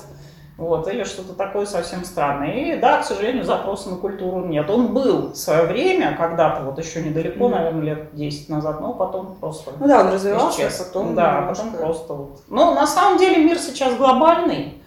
Вот, 0.63 0.87
или 0.87 1.03
что-то 1.03 1.33
такое 1.33 1.65
совсем 1.65 2.03
странное. 2.05 2.51
И 2.51 2.79
да, 2.79 2.99
к 3.01 3.05
сожалению, 3.05 3.43
запроса 3.43 3.89
на 3.89 3.97
культуру 3.97 4.45
нет. 4.45 4.69
Он 4.69 4.87
был 4.93 5.29
в 5.31 5.35
свое 5.35 5.63
время, 5.63 6.15
когда-то, 6.17 6.63
вот 6.63 6.79
еще 6.79 7.01
недалеко, 7.03 7.47
Мгм. 7.47 7.51
наверное, 7.57 7.83
лет 7.83 8.15
10 8.15 8.49
назад, 8.49 8.79
но 8.81 8.93
потом 8.93 9.35
просто 9.39 9.71
Ну 9.79 9.87
да, 9.87 10.01
он 10.01 10.07
развивался, 10.13 10.61
а 10.63 10.67
исчез. 10.67 10.77
потом 10.79 11.15
Да, 11.15 11.39
немножко- 11.41 11.63
потом 11.65 11.79
просто 11.79 12.13
вот. 12.13 12.39
Но 12.49 12.73
на 12.73 12.87
самом 12.87 13.17
деле 13.19 13.43
мир 13.43 13.57
сейчас 13.59 13.95
глобальный. 13.95 14.79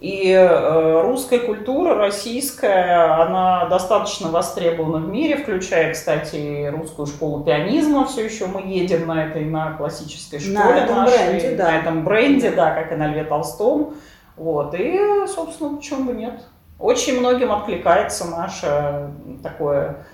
И 0.00 0.32
э, 0.32 1.02
русская 1.02 1.38
культура, 1.38 1.94
российская, 1.94 3.22
она 3.22 3.66
достаточно 3.66 4.28
востребована 4.28 4.98
в 4.98 5.08
мире, 5.08 5.36
включая, 5.36 5.92
кстати, 5.92 6.66
русскую 6.76 7.06
школу 7.06 7.44
пианизма. 7.44 8.06
Все 8.06 8.24
еще 8.24 8.46
мы 8.46 8.62
едем 8.62 9.06
на 9.06 9.26
этой, 9.26 9.44
на 9.44 9.74
классической 9.74 10.40
школе 10.40 10.58
На 10.58 10.78
этом 10.78 10.96
нашей, 10.96 11.28
бренде, 11.28 11.54
да. 11.56 11.64
на 11.64 11.76
этом 11.78 12.04
бренде, 12.04 12.50
да, 12.50 12.70
как 12.72 12.90
и 12.92 12.96
на 12.96 13.06
Льве 13.08 13.22
Толстом. 13.24 13.94
Вот. 14.36 14.74
И, 14.74 14.98
собственно, 15.26 15.76
почему 15.76 16.04
бы 16.04 16.12
нет? 16.12 16.42
Очень 16.78 17.20
многим 17.20 17.52
откликается 17.52 18.24
наше 18.24 19.10
такое 19.42 20.04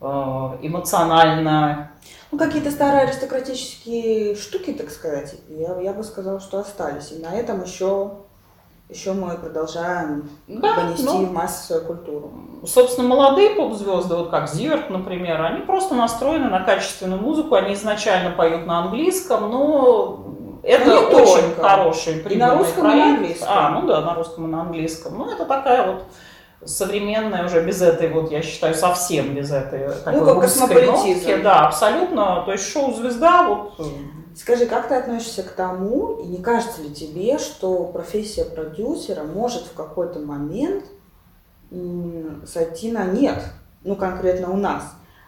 э, 0.00 0.04
эмоционально 0.62 1.90
Ну, 2.30 2.38
какие-то 2.38 2.70
старые 2.70 3.02
аристократические 3.02 4.34
штуки, 4.34 4.72
так 4.72 4.90
сказать, 4.90 5.34
я, 5.48 5.78
я 5.80 5.92
бы 5.92 6.02
сказала, 6.02 6.40
что 6.40 6.60
остались. 6.60 7.12
И 7.12 7.18
на 7.22 7.34
этом 7.34 7.62
еще, 7.62 8.12
еще 8.88 9.12
мы 9.12 9.36
продолжаем 9.36 10.30
Да, 10.46 10.74
как 10.74 10.84
бы 10.84 10.92
нести 10.92 11.04
ну. 11.04 11.26
в 11.26 11.32
массы 11.32 11.66
свою 11.66 11.84
культуру. 11.84 12.32
Собственно, 12.64 13.06
молодые 13.06 13.50
поп-звезды, 13.50 14.14
вот 14.16 14.30
как 14.30 14.48
Зиверт, 14.48 14.88
например, 14.88 15.42
они 15.42 15.60
просто 15.60 15.94
настроены 15.94 16.48
на 16.48 16.60
качественную 16.60 17.20
музыку, 17.20 17.54
они 17.54 17.74
изначально 17.74 18.30
поют 18.30 18.64
на 18.64 18.78
английском, 18.84 19.50
но 19.50 20.24
это 20.62 20.84
Ну, 20.86 21.08
не 21.10 21.14
очень 21.16 21.42
только. 21.54 21.62
хороший 21.62 22.20
И 22.22 22.36
на 22.36 22.56
русском, 22.58 22.84
и 22.84 22.88
на 22.88 22.90
проект. 22.92 23.18
английском. 23.18 23.48
А, 23.50 23.70
ну 23.70 23.86
да, 23.86 24.00
на 24.00 24.14
русском 24.14 24.44
и 24.46 24.48
на 24.48 24.60
английском. 24.62 25.18
Ну, 25.18 25.30
это 25.30 25.44
такая 25.44 25.92
вот 25.92 26.04
современная 26.64 27.46
уже 27.46 27.64
без 27.64 27.80
этой 27.82 28.08
вот, 28.10 28.30
я 28.32 28.42
считаю, 28.42 28.74
совсем 28.74 29.34
без 29.34 29.50
этой 29.52 29.88
такой 30.04 30.20
Ну, 30.20 30.26
как 30.26 30.40
космополитизм. 30.42 31.42
Да, 31.42 31.66
абсолютно. 31.68 32.42
То 32.44 32.52
есть 32.52 32.70
шоу-звезда, 32.72 33.48
вот 33.48 33.74
э, 33.78 33.82
Скажи, 34.36 34.66
как 34.66 34.86
ты 34.88 34.94
относишься 34.94 35.42
к 35.42 35.50
тому, 35.50 36.16
и 36.22 36.26
не 36.26 36.38
кажется 36.38 36.80
ли 36.82 36.90
тебе, 36.94 37.38
что 37.38 37.84
профессия 37.84 38.44
продюсера 38.44 39.24
может 39.24 39.62
в 39.66 39.74
какой-то 39.74 40.20
момент 40.20 40.84
сойти 42.46 42.92
на 42.92 43.04
нет? 43.04 43.42
Ну, 43.84 43.96
конкретно 43.96 44.50
у 44.52 44.56
нас. 44.56 44.82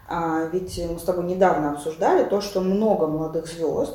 А, 0.09 0.47
ведь 0.53 0.81
мы 0.91 0.99
с 0.99 1.03
тобой 1.03 1.25
недавно 1.25 1.73
обсуждали 1.73 2.25
то, 2.25 2.41
что 2.41 2.61
много 2.61 3.07
молодых 3.07 3.47
звезд 3.47 3.95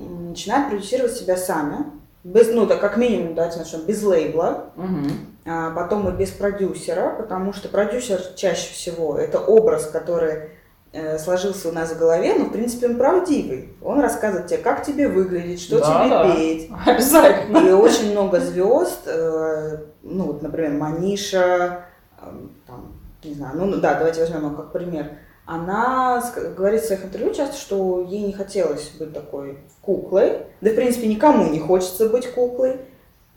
начинают 0.00 0.70
продюсировать 0.70 1.12
себя 1.12 1.36
сами, 1.36 1.86
без, 2.22 2.52
ну, 2.52 2.66
да, 2.66 2.76
как 2.76 2.96
минимум, 2.96 3.34
давайте 3.34 3.58
начнем, 3.58 3.80
без 3.86 4.02
лейбла, 4.02 4.66
мгм. 4.76 5.10
а 5.46 5.70
потом 5.70 6.08
и 6.08 6.12
без 6.16 6.30
продюсера, 6.30 7.14
потому 7.16 7.52
что 7.52 7.68
продюсер 7.68 8.20
чаще 8.36 8.72
всего 8.74 9.16
это 9.16 9.38
образ, 9.38 9.86
который 9.86 10.50
э, 10.92 11.18
сложился 11.18 11.70
у 11.70 11.72
нас 11.72 11.92
в 11.92 11.98
голове, 11.98 12.34
но 12.34 12.44
в 12.46 12.52
принципе 12.52 12.88
он 12.88 12.96
правдивый. 12.96 13.72
Он 13.82 14.00
рассказывает 14.00 14.48
тебе, 14.48 14.58
как 14.58 14.84
тебе 14.84 15.08
выглядеть, 15.08 15.62
что 15.62 15.80
Да, 15.80 16.04
тебе 16.04 16.10
да. 16.10 16.34
петь. 16.36 16.70
обязательно. 16.86 17.58
И 17.58 17.72
очень 17.72 18.12
много 18.12 18.40
звезд, 18.40 19.00
э, 19.06 19.78
ну 20.02 20.24
вот, 20.24 20.42
например, 20.42 20.72
Маниша, 20.72 21.84
э, 22.20 22.24
там, 22.66 22.92
не 23.24 23.34
знаю, 23.34 23.56
ну 23.56 23.76
да, 23.76 23.94
давайте 23.94 24.20
возьмем 24.20 24.50
ее 24.50 24.56
как 24.56 24.72
пример. 24.72 25.10
Она 25.52 26.22
говорит 26.56 26.82
в 26.82 26.86
своих 26.86 27.04
интервью 27.04 27.34
часто, 27.34 27.56
что 27.56 28.06
ей 28.08 28.22
не 28.22 28.32
хотелось 28.32 28.88
быть 28.90 29.12
такой 29.12 29.58
куклой, 29.82 30.44
да 30.60 30.70
в 30.70 30.76
принципе 30.76 31.08
никому 31.08 31.50
не 31.50 31.58
хочется 31.58 32.08
быть 32.08 32.30
куклой. 32.30 32.76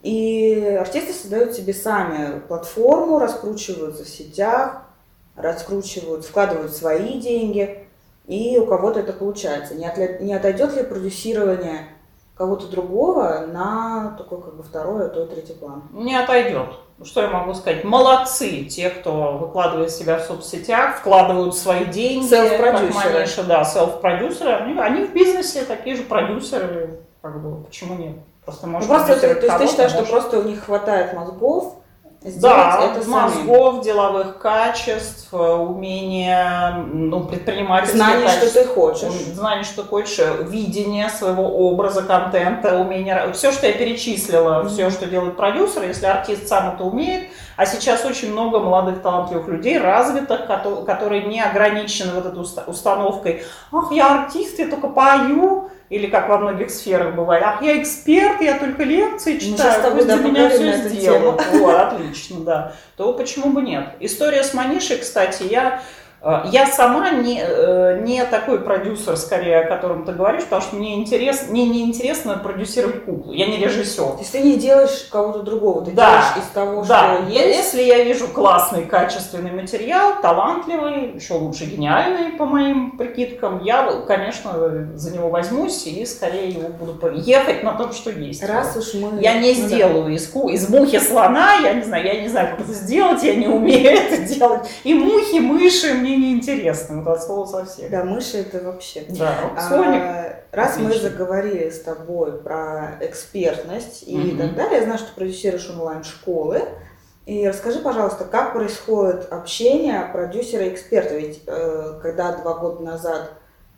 И 0.04 0.78
артисты 0.80 1.12
создают 1.12 1.54
себе 1.54 1.74
сами 1.74 2.40
платформу, 2.42 3.18
раскручиваются 3.18 4.04
в 4.04 4.10
сетях, 4.10 4.84
раскручивают, 5.36 6.24
вкладывают 6.24 6.76
свои 6.76 7.20
деньги, 7.20 7.88
и 8.28 8.60
у 8.60 8.68
кого-то 8.68 9.00
это 9.00 9.14
получается. 9.14 9.74
Не 9.74 10.36
отойдет 10.36 10.76
ли 10.76 10.84
продюсирование 10.84 11.88
кого-то 12.36 12.68
другого 12.68 13.46
на 13.52 14.16
такой 14.18 14.42
как 14.42 14.56
бы 14.56 14.64
второй, 14.64 15.06
а 15.06 15.10
то 15.10 15.24
и 15.24 15.28
третий 15.28 15.54
план? 15.54 15.84
не 15.92 16.16
отойдет. 16.16 16.70
Что 17.04 17.22
я 17.22 17.28
могу 17.30 17.54
сказать? 17.54 17.84
Молодцы 17.84 18.66
те, 18.66 18.90
кто 18.90 19.38
выкладывает 19.38 19.92
себя 19.92 20.18
в 20.20 20.24
соцсетях, 20.24 20.98
вкладывают 21.00 21.56
свои 21.56 21.86
деньги. 21.86 22.26
Селф-продюсеры. 22.28 23.14
Маниша, 23.14 23.44
да, 23.44 23.64
селф-продюсеры. 23.66 24.52
Они, 24.52 24.80
они 24.80 25.06
в 25.06 25.14
бизнесе 25.14 25.66
такие 25.66 25.96
же 25.96 26.04
продюсеры. 26.04 27.00
Как 27.22 27.42
бы, 27.42 27.64
почему 27.64 27.96
нет? 27.96 28.18
Просто 28.46 28.68
Ну, 28.68 28.74
может 28.74 28.90
просто, 28.90 29.20
то, 29.20 29.28
есть 29.28 29.58
ты 29.58 29.68
считаешь, 29.68 29.92
что 29.92 30.00
может. 30.02 30.12
просто 30.14 30.40
у 30.40 30.44
них 30.44 30.64
хватает 30.66 31.14
мозгов 31.14 31.76
сделать 32.26 32.56
Да, 32.58 32.82
это 32.92 33.02
сами? 33.04 33.14
мозгов, 33.14 33.84
деловых 33.84 34.38
качеств, 34.40 35.28
э, 35.34 35.38
умения, 35.38 36.72
ну, 36.94 37.26
предпринимательских 37.26 37.98
Знание, 37.98 38.28
что 38.28 38.40
качеств. 38.40 38.54
ты 38.62 38.66
хочешь. 38.68 39.12
Знание, 39.34 39.64
что 39.64 39.82
ты 39.84 39.88
хочешь, 39.90 40.20
э, 40.20 40.44
видение 40.44 41.10
своего 41.10 41.44
образа, 41.70 42.02
контента, 42.04 42.78
умение. 42.80 43.32
Все, 43.34 43.52
что 43.52 43.68
я 43.68 43.74
перечислила, 43.74 44.60
Мгм. 44.60 44.70
все, 44.70 44.90
что 44.90 45.06
делает 45.06 45.36
продюсер, 45.38 45.84
если 45.84 46.06
артист 46.06 46.48
сам 46.48 46.74
это 46.76 46.84
умеет. 46.84 47.30
А 47.56 47.66
сейчас 47.68 48.04
очень 48.06 48.32
много 48.32 48.60
молодых 48.60 49.02
талантливых 49.04 49.48
людей, 49.48 49.78
развитых, 49.78 50.48
кото- 50.48 50.84
которые 50.86 51.24
не 51.26 51.40
ограничены 51.42 52.14
вот 52.14 52.26
этой 52.26 52.42
уста- 52.42 52.64
установкой. 52.66 53.44
Ах, 53.72 53.92
я 53.92 54.24
артист, 54.24 54.58
я 54.60 54.68
только 54.68 54.88
пою. 54.88 55.63
Или 55.94 56.08
как 56.08 56.28
во 56.28 56.40
многих 56.40 56.72
сферах 56.72 57.14
бывает. 57.14 57.44
Ах, 57.46 57.62
я 57.62 57.80
эксперт, 57.80 58.42
я 58.42 58.58
только 58.58 58.82
лекции 58.82 59.38
читаю, 59.38 59.80
тобой, 59.80 60.00
пусть 60.00 60.08
за 60.08 60.16
меня 60.24 60.50
все 60.50 60.90
сделают. 60.90 61.40
Вот, 61.52 61.76
отлично, 61.76 62.40
да. 62.40 62.74
То 62.98 63.14
почему 63.14 63.52
бы 63.52 63.62
нет? 63.62 63.90
История 64.00 64.44
с 64.44 64.56
Манишей, 64.56 64.98
кстати, 64.98 65.44
я 65.44 65.84
я 66.52 66.68
сама 66.68 67.10
не, 67.10 67.44
э, 67.46 68.00
не 68.02 68.24
такой 68.24 68.60
продюсер, 68.60 69.18
скорее, 69.18 69.60
о 69.60 69.68
котором 69.68 70.06
ты 70.06 70.14
говоришь, 70.14 70.44
потому 70.44 70.62
что 70.62 70.78
мне, 70.78 70.96
интерес, 70.96 71.50
мне 71.50 71.68
не 71.68 71.82
интересно 71.82 72.38
продюсировать 72.38 73.04
куклу. 73.04 73.34
Я 73.34 73.48
не 73.48 73.58
режиссер. 73.58 74.14
То 74.14 74.20
есть 74.20 74.32
ты 74.32 74.40
не 74.40 74.56
делаешь 74.56 75.10
кого-то 75.12 75.40
другого, 75.40 75.84
ты 75.84 75.92
да, 75.92 76.12
делаешь 76.12 76.46
из 76.46 76.54
того, 76.54 76.86
да. 76.86 77.16
что 77.16 77.30
есть? 77.30 77.58
Если 77.58 77.82
я 77.84 78.06
вижу 78.06 78.30
классный, 78.30 78.86
качественный 78.86 79.52
материал, 79.52 80.22
талантливый, 80.22 81.16
еще 81.16 81.34
лучше 81.34 81.66
гениальный, 81.66 82.32
по 82.38 82.46
моим 82.46 82.98
прикидкам, 82.98 83.62
я, 83.62 83.86
конечно, 84.08 84.54
за 84.96 85.14
него 85.14 85.28
возьмусь 85.28 85.86
и 85.88 86.06
скорее 86.06 86.52
его 86.52 86.70
буду 86.70 86.98
ехать 87.16 87.64
на 87.64 87.74
том, 87.74 87.92
что 87.92 88.12
есть. 88.12 88.42
Раз 88.44 88.78
уж 88.78 88.94
мы... 88.94 89.22
Я 89.22 89.42
не 89.42 89.54
ну, 89.56 89.68
сделаю 89.68 90.06
да. 90.06 90.12
из, 90.12 90.34
из 90.34 90.70
мухи 90.70 91.00
слона, 91.00 91.56
я 91.56 91.74
не 91.74 91.84
знаю, 91.84 92.06
я 92.06 92.22
не 92.22 92.30
знаю, 92.30 92.52
как 92.52 92.62
это 92.62 92.74
сделать, 92.74 93.22
я 93.24 93.36
не 93.36 93.48
умею 93.48 93.92
это 93.92 94.22
делать. 94.22 94.70
И 94.86 94.94
мухи, 94.94 95.40
мыши 95.40 95.94
мне 95.94 96.13
мне 96.18 96.34
неинтересно, 96.34 97.02
вот 97.02 97.08
от 97.08 97.24
слова 97.24 97.46
совсем. 97.46 97.90
Да, 97.90 98.04
мыши 98.04 98.38
это 98.38 98.64
вообще. 98.64 99.06
Да, 99.10 99.36
Соник. 99.70 100.02
А, 100.02 100.36
раз 100.52 100.72
Отлично. 100.72 100.94
мы 100.94 101.00
заговорили 101.00 101.70
с 101.70 101.82
тобой 101.82 102.40
про 102.40 102.98
экспертность 103.02 104.04
и 104.08 104.18
угу. 104.18 104.38
так 104.38 104.56
далее, 104.56 104.80
я 104.80 104.84
знаю, 104.84 105.00
что 105.00 105.14
продюсируешь 105.16 105.70
онлайн-школы. 105.70 106.62
И 107.26 107.48
расскажи, 107.48 107.80
пожалуйста, 107.80 108.26
как 108.26 108.54
происходит 108.54 109.32
общение 109.32 110.10
продюсера 110.12 110.66
и 110.66 110.74
эксперта? 110.74 111.16
Ведь 111.16 111.42
э, 111.48 112.00
когда 112.02 112.34
два 112.34 112.56
года 112.56 112.84
назад 112.84 113.32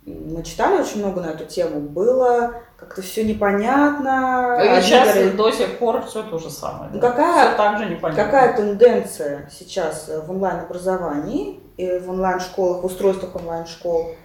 мы 0.05 0.43
читали 0.43 0.81
очень 0.81 0.99
много 0.99 1.21
на 1.21 1.27
эту 1.27 1.45
тему, 1.45 1.79
было 1.79 2.61
как-то 2.77 3.01
все 3.01 3.23
непонятно. 3.23 4.59
И 4.63 4.81
сейчас 4.81 5.13
говорили... 5.13 5.35
до 5.35 5.51
сих 5.51 5.77
пор 5.79 6.03
все 6.05 6.23
то 6.23 6.37
же 6.37 6.49
самое. 6.49 6.91
Да? 6.91 6.99
Какая, 6.99 7.47
все 7.47 7.57
так 7.57 7.77
же 7.79 7.85
непонятно. 7.85 8.23
Какая 8.23 8.55
тенденция 8.55 9.49
сейчас 9.51 10.09
в 10.09 10.29
онлайн-образовании 10.29 11.59
в 11.77 12.09
онлайн-школах, 12.09 12.83
в 12.83 12.85
устройствах 12.85 13.35
онлайн-школ? 13.35 14.15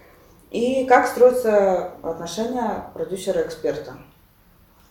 И 0.51 0.85
как 0.85 1.07
строятся 1.07 1.91
отношения 2.03 2.89
продюсера-эксперта? 2.93 3.93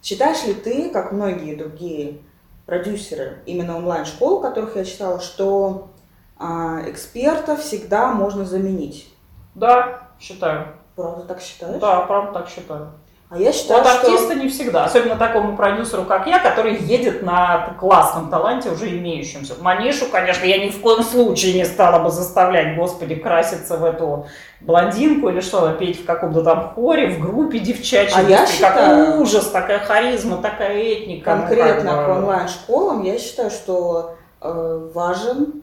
Считаешь 0.02 0.44
ли 0.44 0.54
ты, 0.54 0.90
как 0.90 1.12
многие 1.12 1.54
другие 1.54 2.20
продюсеры 2.64 3.42
именно 3.46 3.76
онлайн-школ, 3.76 4.40
которых 4.40 4.76
я 4.76 4.84
читала, 4.84 5.20
что 5.20 5.90
а, 6.38 6.82
эксперта 6.86 7.56
всегда 7.56 8.12
можно 8.12 8.44
заменить? 8.44 9.12
Да, 9.54 10.08
считаю. 10.18 10.68
Правда 10.96 11.24
так 11.24 11.40
считаешь? 11.40 11.80
Да, 11.80 12.00
правда 12.02 12.40
так 12.40 12.48
считаю. 12.48 12.92
А 13.30 13.38
я 13.38 13.52
считаю, 13.52 13.84
вот 13.84 13.92
что... 13.92 14.08
артиста 14.08 14.34
не 14.34 14.48
всегда, 14.48 14.86
особенно 14.86 15.14
такому 15.14 15.56
продюсеру, 15.56 16.02
как 16.02 16.26
я, 16.26 16.40
который 16.40 16.76
едет 16.78 17.22
на 17.22 17.76
классном 17.78 18.28
таланте, 18.28 18.70
уже 18.70 18.88
имеющемся. 18.88 19.54
Манишу, 19.60 20.06
конечно, 20.10 20.44
я 20.44 20.58
ни 20.58 20.68
в 20.68 20.80
коем 20.80 21.04
случае 21.04 21.54
не 21.54 21.64
стала 21.64 22.02
бы 22.02 22.10
заставлять, 22.10 22.76
господи, 22.76 23.14
краситься 23.14 23.76
в 23.76 23.84
эту 23.84 24.26
блондинку 24.60 25.28
или 25.28 25.38
что, 25.38 25.70
петь 25.74 26.02
в 26.02 26.06
каком-то 26.06 26.42
там 26.42 26.72
хоре, 26.74 27.10
в 27.10 27.20
группе 27.20 27.60
девчачьей. 27.60 28.16
А 28.16 28.22
я 28.22 28.46
считаю... 28.48 29.06
Какой 29.06 29.22
ужас, 29.22 29.48
такая 29.48 29.78
харизма, 29.78 30.38
такая 30.38 30.76
этника. 30.76 31.36
Конкретно 31.36 31.84
ну, 31.84 31.96
как 31.98 32.08
бы... 32.08 32.14
к 32.14 32.16
онлайн-школам 32.16 33.04
я 33.04 33.16
считаю, 33.16 33.52
что 33.52 34.16
э, 34.40 34.88
важен 34.92 35.62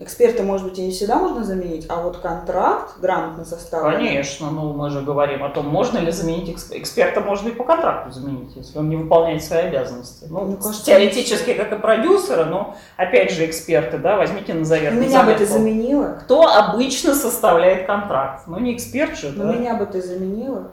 Эксперта, 0.00 0.44
может 0.44 0.68
быть, 0.68 0.78
и 0.78 0.82
не 0.82 0.92
всегда 0.92 1.16
можно 1.16 1.42
заменить, 1.42 1.86
а 1.88 2.00
вот 2.02 2.18
контракт 2.18 3.00
грамотно 3.00 3.44
составленный. 3.44 3.96
Конечно, 3.96 4.48
ну 4.48 4.72
мы 4.72 4.90
же 4.90 5.00
говорим 5.00 5.42
о 5.42 5.48
том, 5.48 5.66
можно 5.66 5.98
ли 5.98 6.12
заменить 6.12 6.56
эксперта, 6.70 7.20
можно 7.20 7.48
и 7.48 7.50
по 7.50 7.64
контракту 7.64 8.12
заменить, 8.12 8.54
если 8.54 8.78
он 8.78 8.88
не 8.90 8.96
выполняет 8.96 9.42
свои 9.42 9.62
обязанности. 9.62 10.26
Ну, 10.30 10.44
ну 10.44 10.56
кажется, 10.56 10.84
теоретически, 10.84 11.52
как 11.54 11.72
и 11.72 11.78
продюсера, 11.80 12.44
но 12.44 12.76
опять 12.96 13.32
же 13.32 13.44
эксперты, 13.44 13.98
да, 13.98 14.16
возьмите 14.16 14.54
на 14.54 14.64
заветку. 14.64 15.00
Меня 15.00 15.24
бы 15.24 15.34
ты 15.34 15.46
заменила. 15.46 16.20
Кто 16.22 16.46
обычно 16.46 17.14
составляет 17.16 17.88
контракт? 17.88 18.44
Ну 18.46 18.60
не 18.60 18.76
эксперт 18.76 19.18
же, 19.18 19.32
Но 19.34 19.46
да? 19.46 19.52
меня 19.52 19.74
бы 19.74 19.86
ты 19.86 20.00
заменила. 20.00 20.70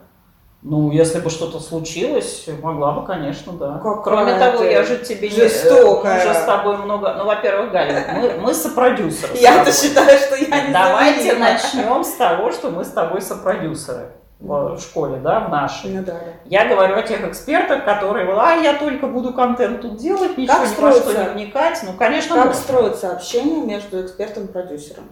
Ну, 0.68 0.90
если 0.90 1.20
бы 1.20 1.30
что-то 1.30 1.60
случилось, 1.60 2.50
могла 2.64 2.94
бы, 2.94 3.06
конечно, 3.06 3.54
да. 3.54 3.78
Какая 3.78 4.02
Кроме 4.02 4.40
того, 4.40 4.64
я 4.64 4.84
же 4.84 4.98
тебе 4.98 5.30
жестокая. 5.30 6.26
не... 6.26 6.32
Уже 6.32 6.34
с 6.34 6.44
тобой 6.44 6.78
много... 6.78 7.14
Ну, 7.14 7.26
во-первых, 7.26 7.72
Галя, 7.72 8.04
мы, 8.16 8.42
мы 8.42 8.54
сопродюсеры. 8.56 9.38
Я-то 9.38 9.72
считаю, 9.72 10.18
что 10.18 10.36
я 10.36 10.66
не 10.66 10.74
Давайте 10.74 11.36
начнем 11.36 12.04
с 12.04 12.14
того, 12.14 12.52
что 12.52 12.72
мы 12.72 12.84
с 12.84 12.90
тобой 12.90 13.22
сопродюсеры 13.22 14.08
в 14.40 14.80
школе, 14.80 15.18
да, 15.18 15.42
в 15.42 15.50
нашей. 15.52 15.92
Ну, 15.92 16.04
да. 16.04 16.20
Я 16.46 16.68
говорю 16.68 16.96
о 16.96 17.04
тех 17.04 17.24
экспертах, 17.24 17.86
которые, 17.86 18.28
а, 18.36 18.56
я 18.56 18.74
только 18.74 19.06
буду 19.06 19.34
контент 19.34 19.82
тут 19.82 19.98
делать, 19.98 20.36
ничего 20.36 20.58
как 20.58 20.78
ни 20.78 20.82
во 20.82 20.92
что 20.94 21.14
не 21.14 21.30
вникать. 21.30 21.80
Ну, 21.84 21.94
конечно, 21.94 22.36
Как 22.38 22.46
можно. 22.48 22.60
строится 22.60 23.12
общение 23.12 23.62
между 23.62 24.04
экспертом 24.04 24.46
и 24.46 24.48
продюсером? 24.48 25.12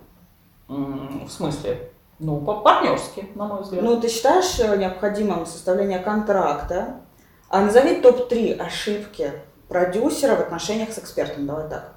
В 0.68 1.30
смысле? 1.30 1.92
Ну, 2.24 2.40
по-партнерски, 2.40 3.28
на 3.36 3.46
мой 3.46 3.62
взгляд. 3.64 3.84
Ну, 3.84 4.00
ты 4.00 4.08
считаешь 4.08 4.58
э, 4.60 4.78
необходимым 4.78 5.46
составление 5.46 6.00
контракта? 6.00 7.02
А 7.50 7.60
назови 7.62 7.96
топ-3 7.96 8.60
ошибки 8.60 9.32
продюсера 9.68 10.36
в 10.36 10.40
отношениях 10.40 10.92
с 10.92 11.00
экспертом. 11.00 11.46
Давай 11.46 11.70
так. 11.70 11.96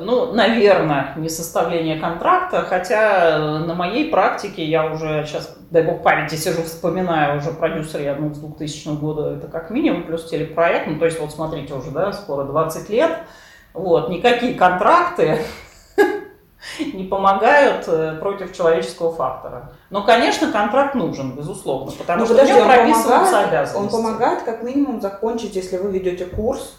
Ну, 0.00 0.32
наверное, 0.32 1.14
не 1.16 1.28
составление 1.28 1.98
контракта, 1.98 2.62
хотя 2.62 3.58
на 3.58 3.74
моей 3.74 4.10
практике 4.10 4.64
я 4.64 4.92
уже 4.92 5.24
сейчас, 5.26 5.56
дай 5.70 5.82
бог 5.82 6.02
памяти, 6.02 6.36
сижу, 6.36 6.62
вспоминаю 6.62 7.38
уже 7.38 7.50
продюсер 7.50 8.00
я 8.00 8.14
ну, 8.14 8.32
с 8.32 8.38
2000 8.38 9.00
года, 9.00 9.34
это 9.34 9.48
как 9.48 9.70
минимум, 9.70 10.04
плюс 10.04 10.28
телепроект, 10.28 10.86
ну, 10.86 10.98
то 10.98 11.06
есть 11.06 11.18
вот 11.18 11.32
смотрите 11.32 11.74
уже, 11.74 11.90
да, 11.90 12.12
скоро 12.12 12.44
20 12.44 12.88
лет, 12.90 13.18
вот, 13.72 14.10
никакие 14.10 14.54
контракты 14.54 15.38
не 16.92 17.04
помогают 17.04 17.86
э, 17.88 18.16
против 18.20 18.56
человеческого 18.56 19.12
фактора. 19.12 19.72
Но, 19.90 20.04
конечно, 20.04 20.50
контракт 20.52 20.94
нужен, 20.94 21.32
безусловно, 21.32 21.92
потому 21.92 22.20
Но 22.20 22.24
ну, 22.24 22.26
что 22.26 22.34
подожди, 22.34 22.52
в 22.52 22.56
нем 22.56 22.66
прописываются 22.66 23.12
помогает, 23.12 23.48
обязанности. 23.48 23.76
Он 23.76 23.88
помогает 23.88 24.42
как 24.42 24.62
минимум 24.62 25.00
закончить, 25.00 25.56
если 25.56 25.76
вы 25.76 25.90
ведете 25.90 26.26
курс, 26.26 26.76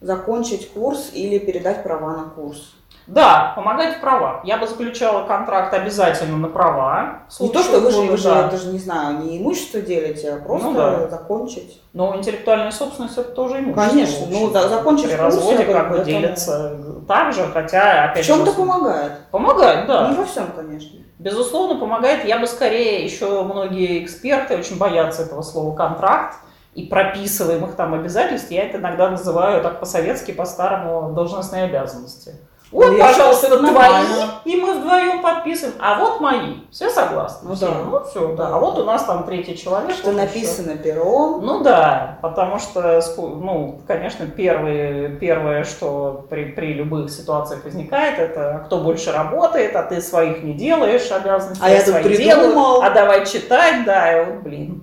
закончить 0.00 0.70
курс 0.72 1.10
или 1.12 1.38
передать 1.38 1.82
права 1.82 2.16
на 2.16 2.24
курс. 2.24 2.74
Да, 3.06 3.52
помогать 3.54 3.96
в 3.96 4.00
правах. 4.00 4.44
Я 4.44 4.56
бы 4.56 4.66
заключала 4.66 5.26
контракт 5.26 5.74
обязательно 5.74 6.38
на 6.38 6.48
права. 6.48 7.24
Не 7.38 7.50
то, 7.50 7.62
что 7.62 7.80
вы 7.80 7.90
же, 7.90 8.00
вы 8.00 8.16
же, 8.16 8.24
да. 8.24 8.48
даже 8.48 8.68
не 8.68 8.78
знаю, 8.78 9.18
не 9.18 9.38
имущество 9.38 9.80
делите, 9.80 10.32
а 10.32 10.36
просто 10.38 10.68
ну, 10.68 10.74
да. 10.74 11.08
закончить. 11.08 11.82
Но 11.92 12.16
интеллектуальная 12.16 12.70
собственность 12.70 13.18
это 13.18 13.30
тоже 13.32 13.58
имущество. 13.58 13.88
Конечно, 13.88 14.26
ну 14.30 14.50
да, 14.50 14.68
закончить 14.68 15.10
При 15.10 15.16
разводе 15.16 15.64
как 15.64 15.90
бы 15.90 16.04
делится 16.04 16.76
так 17.06 17.34
же, 17.34 17.46
хотя 17.52 18.04
опять 18.04 18.24
В 18.24 18.26
чем-то 18.26 18.52
помогает. 18.52 19.12
Помогает, 19.30 19.86
да. 19.86 20.08
Не 20.08 20.16
во 20.16 20.24
всем, 20.24 20.46
конечно. 20.56 20.98
Безусловно, 21.18 21.78
помогает. 21.78 22.24
Я 22.24 22.38
бы 22.38 22.46
скорее, 22.46 23.04
еще 23.04 23.44
многие 23.44 24.02
эксперты 24.02 24.56
очень 24.56 24.78
боятся 24.78 25.22
этого 25.22 25.42
слова 25.42 25.76
контракт 25.76 26.36
и 26.74 26.86
прописываемых 26.86 27.76
там 27.76 27.94
обязательств. 27.94 28.50
Я 28.50 28.64
это 28.64 28.78
иногда 28.78 29.10
называю 29.10 29.62
так 29.62 29.78
по-советски, 29.78 30.32
по-старому 30.32 31.12
должностные 31.14 31.64
обязанности. 31.64 32.34
Вот, 32.74 32.90
ну, 32.90 32.98
пожалуйста, 32.98 33.46
это 33.46 33.58
твои, 33.58 34.04
и 34.44 34.56
мы 34.56 34.74
вдвоем 34.74 35.22
подписываем. 35.22 35.76
А 35.78 35.96
вот 36.00 36.20
мои. 36.20 36.54
Все 36.72 36.90
согласны? 36.90 37.50
Ну, 37.50 37.54
все. 37.54 37.68
да. 37.68 37.74
Ну, 37.84 38.04
все, 38.04 38.34
да. 38.34 38.48
А 38.48 38.58
вот 38.58 38.76
у 38.80 38.84
нас 38.84 39.04
там 39.04 39.22
третий 39.22 39.56
человек. 39.56 39.92
Что 39.92 40.10
написано 40.10 40.72
еще. 40.72 40.82
пером. 40.82 41.46
Ну, 41.46 41.62
да. 41.62 42.18
Потому 42.20 42.58
что, 42.58 43.00
ну, 43.16 43.80
конечно, 43.86 44.26
первое, 44.26 45.08
первое 45.10 45.62
что 45.62 46.26
при, 46.28 46.46
при 46.46 46.72
любых 46.72 47.10
ситуациях 47.10 47.64
возникает, 47.64 48.18
это 48.18 48.64
кто 48.66 48.78
больше 48.78 49.12
работает, 49.12 49.76
а 49.76 49.84
ты 49.84 50.00
своих 50.00 50.42
не 50.42 50.54
делаешь, 50.54 51.08
обязанности 51.12 51.62
а 51.64 51.70
я 51.70 51.80
тут 51.80 52.02
придумал. 52.02 52.50
Делаю, 52.50 52.80
а 52.82 52.90
давай 52.90 53.24
читать, 53.24 53.84
да, 53.84 54.20
и 54.20 54.24
вот, 54.24 54.42
блин. 54.42 54.82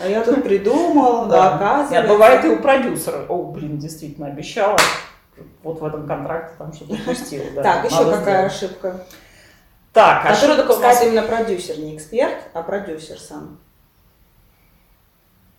А 0.00 0.06
я 0.06 0.22
тут 0.22 0.44
придумал, 0.44 1.26
да, 1.26 1.56
оказывается. 1.56 2.08
Бывает 2.08 2.44
и 2.44 2.48
у 2.50 2.58
продюсера. 2.58 3.26
О, 3.28 3.42
блин, 3.50 3.78
действительно, 3.78 4.28
обещала 4.28 4.76
вот 5.62 5.80
в 5.80 5.84
этом 5.84 6.06
контракте 6.06 6.54
там 6.58 6.72
что-то 6.72 6.94
упустил. 6.94 7.42
Да, 7.54 7.62
так, 7.62 7.90
еще 7.90 8.10
какая 8.10 8.46
ошибка? 8.46 9.06
Так, 9.92 10.26
Который 10.26 10.56
допускает 10.56 11.02
именно 11.02 11.22
продюсер, 11.22 11.78
не 11.78 11.96
эксперт, 11.96 12.36
а 12.54 12.62
продюсер 12.62 13.18
сам. 13.18 13.58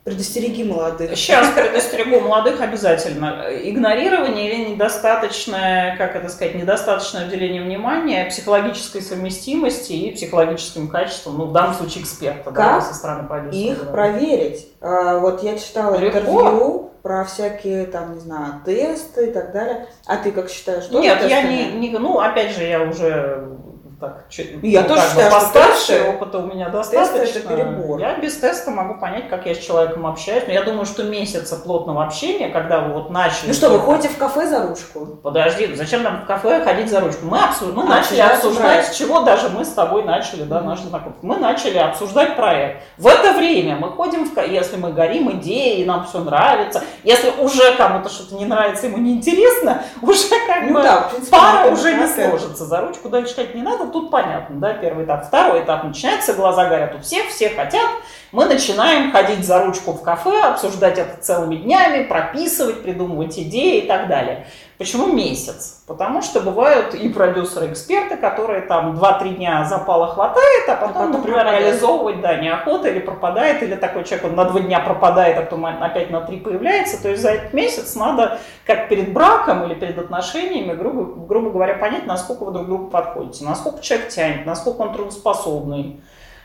Предостереги 0.04 0.64
молодых. 0.64 1.16
Сейчас 1.16 1.50
предостерегу 1.52 2.20
молодых 2.20 2.60
обязательно. 2.60 3.46
Игнорирование 3.52 4.52
или 4.52 4.72
недостаточное, 4.72 5.96
как 5.96 6.18
это 6.18 6.28
сказать, 6.28 6.56
недостаточное 6.56 7.28
уделение 7.28 7.62
внимания 7.62 8.26
психологической 8.26 9.02
совместимости 9.02 9.94
и 9.94 10.12
психологическим 10.12 10.90
качеством, 10.90 11.38
ну, 11.38 11.46
в 11.46 11.54
данном 11.54 11.76
случае 11.76 12.04
эксперта, 12.04 12.52
как 12.52 12.56
да, 12.56 12.82
со 12.82 12.94
стороны 12.94 13.30
продюсера. 13.30 13.72
их 13.72 13.86
да. 13.86 13.92
проверить? 13.92 14.68
А, 14.82 15.20
вот 15.20 15.42
я 15.42 15.58
читала 15.58 15.96
Легко. 15.96 16.20
интервью 16.20 16.93
про 17.04 17.26
всякие, 17.26 17.86
там, 17.86 18.14
не 18.14 18.20
знаю, 18.22 18.62
тесты 18.66 19.28
и 19.28 19.32
так 19.32 19.52
далее. 19.52 19.88
А 20.08 20.18
ты 20.18 20.32
как 20.32 20.50
считаешь? 20.50 20.90
Нет, 20.90 21.20
я 21.30 21.44
не, 21.44 21.74
не, 21.74 21.90
ну, 22.00 22.20
опять 22.20 22.56
же, 22.56 22.64
я 22.64 22.82
уже 22.82 23.60
так, 24.00 24.26
я 24.62 24.82
ну, 24.82 24.88
тоже 24.88 25.02
считаю, 25.02 25.32
постарше, 25.32 26.00
что 26.00 26.10
опыта 26.10 26.40
у 26.40 26.48
меня 26.48 26.70
достаточно. 26.70 27.40
это 27.40 27.48
перебор. 27.48 28.00
Я 28.00 28.16
без 28.18 28.38
теста 28.38 28.72
могу 28.72 29.00
понять, 29.00 29.30
как 29.30 29.46
я 29.46 29.56
с 29.56 29.60
человеком 29.60 30.06
общаюсь. 30.06 30.44
Но 30.48 30.54
я 30.54 30.64
думаю, 30.64 30.86
что 30.86 31.04
месяца 31.04 31.56
плотного 31.56 32.04
общения, 32.04 32.50
когда 32.50 32.82
вы 32.82 32.94
вот 32.94 33.10
начали... 33.10 33.48
Ну 33.48 33.54
что, 33.54 33.70
вы 33.70 33.80
ходите 33.80 34.10
в 34.10 34.18
кафе 34.18 34.48
за 34.48 34.68
ручку? 34.68 35.06
Подожди, 35.22 35.74
зачем 35.76 36.04
нам 36.04 36.22
в 36.22 36.26
кафе 36.26 36.64
ходить 36.64 36.90
за 36.90 37.00
ручку? 37.00 37.26
Мы, 37.26 37.40
обсуж... 37.40 37.74
мы 37.74 37.84
а, 37.84 37.88
начали 37.88 38.20
обсуждать, 38.20 38.88
с 38.88 38.96
чего 38.96 39.22
даже 39.22 39.50
мы 39.50 39.64
с 39.66 39.70
тобой 39.70 40.04
начали, 40.04 40.44
да, 40.44 40.60
mm-hmm. 40.60 40.64
наш 40.64 40.80
знакомство. 40.82 41.26
Мы 41.26 41.38
начали 41.38 41.78
обсуждать 41.78 42.36
проект. 42.36 42.84
В 42.98 43.08
это 43.08 43.34
время 43.34 43.76
мы 43.76 43.90
ходим, 43.90 44.30
в... 44.30 44.38
если 44.38 44.78
мы 44.78 44.92
горим 44.92 45.32
идеей, 45.40 45.86
нам 45.86 46.06
все 46.06 46.20
нравится, 46.20 46.84
если 47.04 47.32
уже 47.40 47.76
кому-то 47.76 48.10
что-то 48.10 48.36
не 48.36 48.46
нравится, 48.46 48.88
ему 48.88 48.98
неинтересно, 48.98 49.84
уже 50.02 50.30
как 50.48 50.64
ну, 50.64 50.74
бы 50.76 50.84
да, 50.84 51.10
принципе, 51.14 51.32
пара 51.32 51.72
уже 51.72 51.94
не 51.94 52.08
сложится. 52.08 52.66
За 52.66 52.82
ручку 52.82 53.10
дальше 53.10 53.36
ходить 53.36 53.56
не 53.56 53.62
надо, 53.62 53.86
тут 53.94 54.12
понятно, 54.12 54.60
да, 54.60 54.74
первый 54.74 55.06
этап. 55.06 55.26
Второй 55.26 55.64
этап 55.64 55.86
начинается, 55.86 56.34
глаза 56.34 56.66
горят 56.68 56.96
у 56.96 57.00
всех, 57.00 57.28
все 57.30 57.50
хотят. 57.50 57.90
Мы 58.34 58.46
начинаем 58.46 59.12
ходить 59.12 59.46
за 59.46 59.64
ручку 59.64 59.94
в 59.94 60.02
кафе, 60.02 60.42
обсуждать 60.42 60.98
это 60.98 61.22
целыми 61.22 61.56
днями, 61.56 62.04
прописывать, 62.04 62.84
придумывать 62.84 63.38
идеи 63.40 63.84
и 63.84 63.88
так 63.88 64.10
далее. 64.10 64.48
Почему 64.78 65.08
месяц? 65.14 65.84
Потому 65.88 66.22
что 66.22 66.42
бывают 66.42 66.96
и 66.96 67.08
продюсеры-эксперты, 67.08 68.18
которые 68.18 68.62
там 68.62 68.98
2-3 68.98 69.36
дня 69.36 69.64
запала 69.66 70.08
хватает, 70.08 70.68
а 70.68 70.76
потом, 70.76 70.90
а 70.90 70.94
потом 70.94 71.12
например, 71.12 71.42
пропадает. 71.42 71.64
реализовывать 71.64 72.22
да, 72.22 72.36
неохота 72.36 72.90
или 72.90 73.00
пропадает, 73.00 73.62
или 73.62 73.76
такой 73.76 74.04
человек 74.04 74.26
он 74.26 74.36
на 74.36 74.46
2 74.46 74.62
дня 74.62 74.80
пропадает, 74.80 75.38
а 75.38 75.42
потом 75.42 75.66
опять 75.66 76.10
на 76.10 76.22
3 76.22 76.38
появляется. 76.38 77.02
То 77.02 77.10
есть 77.10 77.22
за 77.22 77.32
этот 77.32 77.54
месяц 77.54 77.96
надо, 77.96 78.40
как 78.66 78.90
перед 78.90 79.14
браком 79.14 79.64
или 79.66 79.76
перед 79.76 79.98
отношениями, 80.00 80.74
грубо, 80.74 81.04
грубо 81.26 81.52
говоря, 81.52 81.76
понять, 81.76 82.08
насколько 82.08 82.44
вы 82.44 82.52
друг 82.52 82.66
другу 82.66 82.88
подходите, 82.88 83.46
насколько 83.46 83.82
человек 83.82 84.10
тянет, 84.10 84.46
насколько 84.46 84.82
он 84.82 84.94
трудоспособный. 84.94 86.02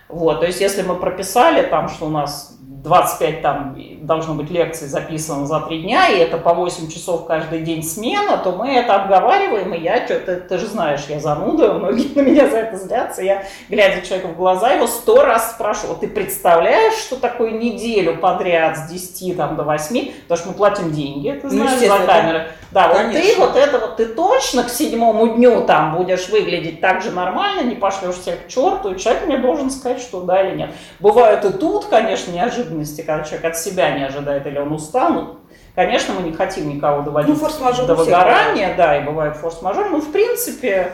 Вот, 0.09 0.41
то 0.41 0.47
есть 0.47 0.61
если 0.61 0.83
мы 0.83 0.95
прописали 0.97 1.63
там, 1.63 1.89
что 1.89 2.07
у 2.07 2.11
нас 2.11 2.57
25 2.61 3.43
там 3.43 3.75
должно 4.09 4.35
быть 4.35 4.51
лекций 4.51 4.89
записано 4.89 5.47
за 5.47 5.61
три 5.61 5.83
дня, 5.83 6.09
и 6.09 6.19
это 6.19 6.39
по 6.39 6.55
8 6.55 6.89
часов 6.89 7.27
каждый 7.27 7.61
день 7.61 7.83
смена, 7.85 8.39
то 8.39 8.53
мы 8.53 8.71
это 8.73 8.95
обговариваем, 8.95 9.75
и 9.75 9.81
я 9.81 10.05
что-то, 10.05 10.37
ты 10.37 10.59
же 10.59 10.67
знаешь, 10.67 11.05
я 11.09 11.21
зануда, 11.21 11.75
многие 11.75 12.13
на 12.17 12.23
меня 12.23 12.49
за 12.49 12.57
это 12.57 12.77
злятся, 12.79 13.23
я, 13.23 13.45
глядя 13.69 14.01
человеку 14.01 14.29
в 14.33 14.37
глаза, 14.37 14.73
его 14.73 14.87
сто 14.87 15.23
раз 15.23 15.53
спрашиваю, 15.53 15.97
ты 15.99 16.09
представляешь, 16.09 16.95
что 16.95 17.17
такое 17.17 17.51
неделю 17.51 18.17
подряд 18.17 18.79
с 18.79 18.91
10 18.91 19.37
там, 19.37 19.57
до 19.57 19.63
8, 19.63 20.13
потому 20.23 20.39
что 20.39 20.49
мы 20.49 20.55
платим 20.55 20.91
деньги, 20.91 21.31
ты 21.31 21.47
ну, 21.47 21.51
знаешь, 21.51 21.81
ну, 21.81 21.87
за 21.87 22.07
камеры. 22.07 22.47
Да, 22.71 22.89
Конечно. 22.89 23.13
вот 23.13 23.23
ты 23.23 23.37
вот 23.39 23.57
это 23.57 23.79
вот, 23.79 23.97
ты 23.97 24.07
точно 24.07 24.65
к 24.65 24.69
седьмому 24.69 25.29
дню 25.29 25.65
там 25.65 25.97
будешь 25.97 26.29
выглядеть 26.29 26.81
так 26.83 27.03
же 27.03 27.11
нормально, 27.11 27.63
не 27.63 27.75
пошлешь 27.75 28.17
всех 28.17 28.45
к 28.45 28.49
черту, 28.49 28.93
и 28.93 28.99
человек 28.99 29.27
мне 29.27 29.39
должен 29.39 29.71
сказать, 29.71 30.01
что 30.01 30.21
да 30.21 30.43
или 30.43 30.57
нет. 30.57 30.71
Бывают 31.01 31.45
и 31.47 31.51
тут, 31.51 31.87
конечно, 31.87 32.31
неожиданности, 32.31 33.01
когда 33.01 33.25
человек 33.25 33.47
от 33.47 33.59
себя 33.59 33.98
не 33.99 34.05
ожидает 34.05 34.47
или 34.47 34.59
он 34.59 34.73
устал, 34.73 35.11
ну, 35.11 35.39
Конечно, 35.79 36.13
мы 36.15 36.23
не 36.23 36.33
хотим 36.33 36.69
никого 36.69 37.03
доводить 37.03 37.41
ну, 37.41 37.87
до 37.87 37.95
выгорания, 37.95 38.75
да, 38.77 39.01
и 39.01 39.05
бывает 39.05 39.37
форс-мажор, 39.37 39.91
но 39.91 40.01
в 40.01 40.11
принципе 40.11 40.91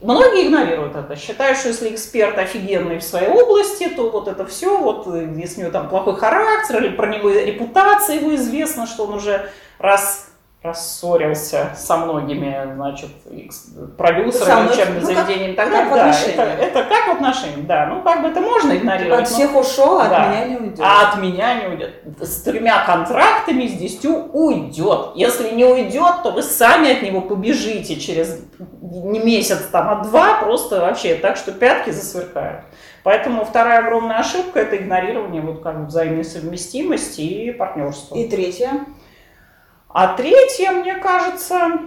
многие 0.00 0.46
игнорируют 0.46 0.94
это. 0.94 1.16
Считают, 1.16 1.58
что 1.58 1.66
если 1.66 1.92
эксперт 1.92 2.38
офигенный 2.38 2.98
в 2.98 3.02
своей 3.02 3.26
области, 3.26 3.88
то 3.88 4.10
вот 4.10 4.28
это 4.28 4.46
все, 4.46 4.78
вот 4.78 5.08
если 5.36 5.58
у 5.58 5.60
него 5.62 5.72
там 5.72 5.88
плохой 5.88 6.14
характер 6.14 6.84
или 6.84 6.94
про 6.94 7.08
него 7.08 7.30
репутация 7.30 8.20
его 8.20 8.32
известна, 8.36 8.86
что 8.86 9.06
он 9.06 9.14
уже 9.14 9.50
раз 9.80 10.31
рассорился 10.62 11.70
со 11.76 11.96
многими, 11.96 12.72
значит, 12.74 13.10
продюсерами, 13.96 14.70
учебными 14.70 15.00
ну, 15.00 15.06
заведениями 15.06 15.52
и 15.52 15.56
так 15.56 15.70
далее. 15.70 15.90
Да, 15.92 16.10
это, 16.10 16.42
это 16.42 16.84
как 16.84 17.08
в 17.08 17.10
отношениях, 17.16 17.66
да. 17.66 17.86
Ну, 17.86 18.02
как 18.02 18.22
бы 18.22 18.28
это 18.28 18.40
можно 18.40 18.76
игнорировать. 18.76 19.22
От 19.22 19.28
всех 19.28 19.56
ушел, 19.56 19.98
а 19.98 20.08
да. 20.08 20.22
от 20.22 20.30
меня 20.30 20.44
не 20.44 20.56
уйдет. 20.56 20.80
А 20.80 21.08
от 21.08 21.18
меня 21.20 21.54
не 21.54 21.66
уйдет. 21.66 21.94
С 22.20 22.42
тремя 22.42 22.84
контрактами, 22.84 23.66
с 23.66 23.72
десятью 23.72 24.28
уйдет. 24.32 25.10
Если 25.16 25.50
не 25.50 25.64
уйдет, 25.64 26.22
то 26.22 26.30
вы 26.30 26.44
сами 26.44 26.92
от 26.92 27.02
него 27.02 27.22
побежите 27.22 27.96
через 27.96 28.40
не 28.80 29.18
месяц, 29.18 29.66
там, 29.72 29.88
а 29.88 30.04
два, 30.04 30.42
просто 30.42 30.80
вообще 30.80 31.16
так, 31.16 31.36
что 31.36 31.50
пятки 31.50 31.90
засверкают. 31.90 32.60
Поэтому 33.02 33.44
вторая 33.44 33.80
огромная 33.80 34.18
ошибка– 34.18 34.60
это 34.60 34.76
игнорирование 34.76 35.42
вот 35.42 35.60
как 35.62 35.80
бы 35.80 35.86
взаимной 35.86 36.24
совместимости 36.24 37.20
и 37.20 37.50
партнерства. 37.50 38.14
И 38.14 38.28
третья– 38.28 38.86
а 39.92 40.14
третье, 40.14 40.70
мне 40.70 40.94
кажется, 40.94 41.80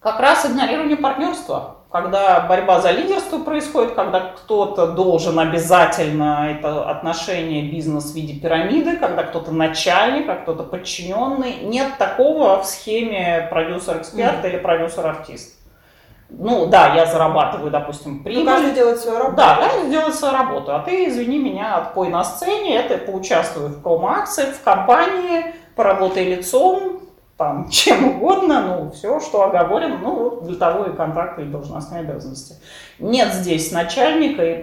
как 0.00 0.20
раз 0.20 0.46
игнорирование 0.46 0.96
партнерства. 0.96 1.76
Когда 1.90 2.40
борьба 2.40 2.80
за 2.80 2.90
лидерство 2.90 3.38
происходит, 3.38 3.92
когда 3.94 4.20
кто-то 4.20 4.88
должен 4.88 5.38
обязательно 5.38 6.48
это 6.50 6.88
отношение 6.88 7.70
бизнес 7.70 8.12
в 8.12 8.14
виде 8.14 8.40
пирамиды, 8.40 8.96
когда 8.96 9.24
кто-то 9.24 9.52
начальник, 9.52 10.26
а 10.30 10.36
кто-то 10.36 10.62
подчиненный. 10.62 11.64
Нет 11.64 11.98
такого 11.98 12.62
в 12.62 12.66
схеме 12.66 13.46
продюсер-эксперт 13.50 14.42
mm. 14.42 14.48
или 14.48 14.56
продюсер-артист. 14.56 15.58
Ну 16.30 16.66
да, 16.66 16.94
я 16.94 17.04
зарабатываю, 17.04 17.70
допустим, 17.70 18.24
прибыль. 18.24 18.44
Ну, 18.44 18.50
каждый 18.50 18.72
делает 18.72 18.98
свою 18.98 19.18
работу. 19.18 19.36
Да, 19.36 19.56
каждый 19.56 19.90
делает 19.90 20.14
свою 20.14 20.34
работу. 20.34 20.74
А 20.74 20.78
ты, 20.78 21.08
извини 21.08 21.38
меня, 21.38 21.76
отпой 21.76 22.08
на 22.08 22.24
сцене, 22.24 22.76
это 22.76 22.96
поучаствуй 22.96 23.66
в 23.68 23.82
промо-акциях, 23.82 24.54
в 24.54 24.62
компании, 24.62 25.54
поработай 25.76 26.24
лицом, 26.24 27.01
там, 27.42 27.68
чем 27.70 28.16
угодно, 28.16 28.62
ну, 28.62 28.90
все, 28.92 29.18
что 29.18 29.42
оговорено, 29.42 29.98
ну, 30.00 30.14
вот 30.14 30.44
для 30.44 30.56
того 30.56 30.84
и 30.84 30.96
контракты 30.96 31.42
и 31.42 31.46
должностные 31.46 32.02
обязанности. 32.02 32.54
Нет 32.98 33.32
здесь 33.32 33.72
начальника 33.72 34.44
и, 34.44 34.62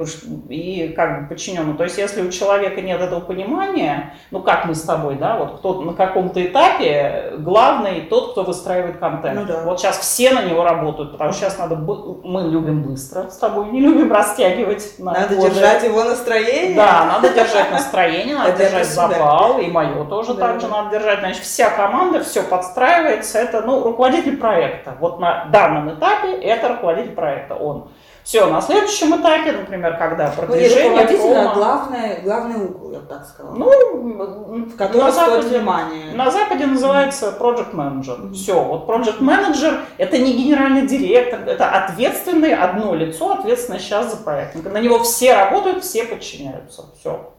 и 0.50 0.94
как 0.94 1.22
бы 1.22 1.28
подчиненного. 1.28 1.78
То 1.78 1.84
есть, 1.84 1.98
если 1.98 2.22
у 2.22 2.32
человека 2.32 2.80
нет 2.80 3.02
этого 3.02 3.20
понимания, 3.20 4.14
ну, 4.32 4.42
как 4.42 4.66
мы 4.66 4.76
с 4.76 4.82
тобой, 4.84 5.16
да, 5.16 5.38
вот 5.38 5.60
кто 5.60 5.82
на 5.82 5.94
каком-то 5.94 6.42
этапе 6.46 7.34
главный 7.40 8.02
тот, 8.02 8.32
кто 8.32 8.44
выстраивает 8.44 8.98
контент. 8.98 9.42
Ну, 9.42 9.46
да. 9.46 9.64
Вот 9.66 9.80
сейчас 9.80 9.98
все 9.98 10.32
на 10.32 10.44
него 10.44 10.64
работают, 10.64 11.12
потому 11.12 11.34
что 11.34 11.42
сейчас 11.42 11.58
надо, 11.58 11.76
мы 11.76 12.44
любим 12.44 12.84
быстро 12.84 13.30
с 13.30 13.38
тобой, 13.38 13.70
не 13.72 13.82
любим 13.82 14.12
растягивать. 14.12 14.94
Надо 15.00 15.36
коже. 15.36 15.50
держать 15.50 15.84
его 15.84 16.04
настроение. 16.06 16.78
Да, 16.78 17.06
надо 17.06 17.34
держать 17.34 17.72
настроение, 17.72 18.38
надо 18.38 18.58
держать 18.58 18.88
запал, 18.88 19.60
и 19.60 19.68
мое 19.68 20.06
тоже 20.06 20.36
так 20.36 20.62
же 20.62 20.70
надо 20.70 20.92
держать. 20.92 21.20
Значит, 21.20 21.44
вся 21.44 21.70
команда, 21.72 22.24
все 22.24 22.42
подстраивается, 22.70 23.40
это, 23.40 23.62
ну, 23.62 23.84
руководитель 23.84 24.38
проекта. 24.38 24.96
Вот 25.00 25.20
на 25.20 25.46
данном 25.46 25.94
этапе 25.94 26.34
это 26.34 26.70
руководитель 26.70 27.12
проекта, 27.12 27.56
он. 27.56 27.90
Все, 28.24 28.46
на 28.46 28.62
следующем 28.62 29.20
этапе, 29.20 29.54
например, 29.54 29.98
когда 29.98 30.28
ну, 30.28 30.34
продвижение 30.36 31.08
ну, 31.10 31.34
промо... 31.34 31.54
главное, 31.56 32.22
главный 32.22 32.64
угол, 32.64 32.92
я 32.92 33.00
бы 33.00 33.08
так 33.08 33.26
сказала. 33.26 33.56
Ну, 33.56 34.66
в 34.66 34.76
который 34.76 35.02
на 35.02 35.12
Западе, 35.12 35.48
внимание. 35.48 36.14
На 36.14 36.30
Западе 36.30 36.68
называется 36.68 37.36
project 37.40 37.74
manager. 37.74 38.22
Mm-hmm. 38.22 38.34
Все, 38.34 38.62
вот 38.62 38.88
project 38.88 39.20
manager 39.20 39.80
это 39.98 40.20
не 40.20 40.34
генеральный 40.34 40.86
директор, 40.86 41.40
это 41.48 41.70
ответственный 41.72 42.54
одно 42.54 42.94
лицо, 42.94 43.32
ответственное 43.32 43.80
сейчас 43.80 44.12
за 44.12 44.18
проект. 44.18 44.64
На 44.64 44.80
него 44.80 45.00
все 45.00 45.34
работают, 45.34 45.84
все 45.84 46.04
подчиняются. 46.04 46.86
Все. 47.00 47.32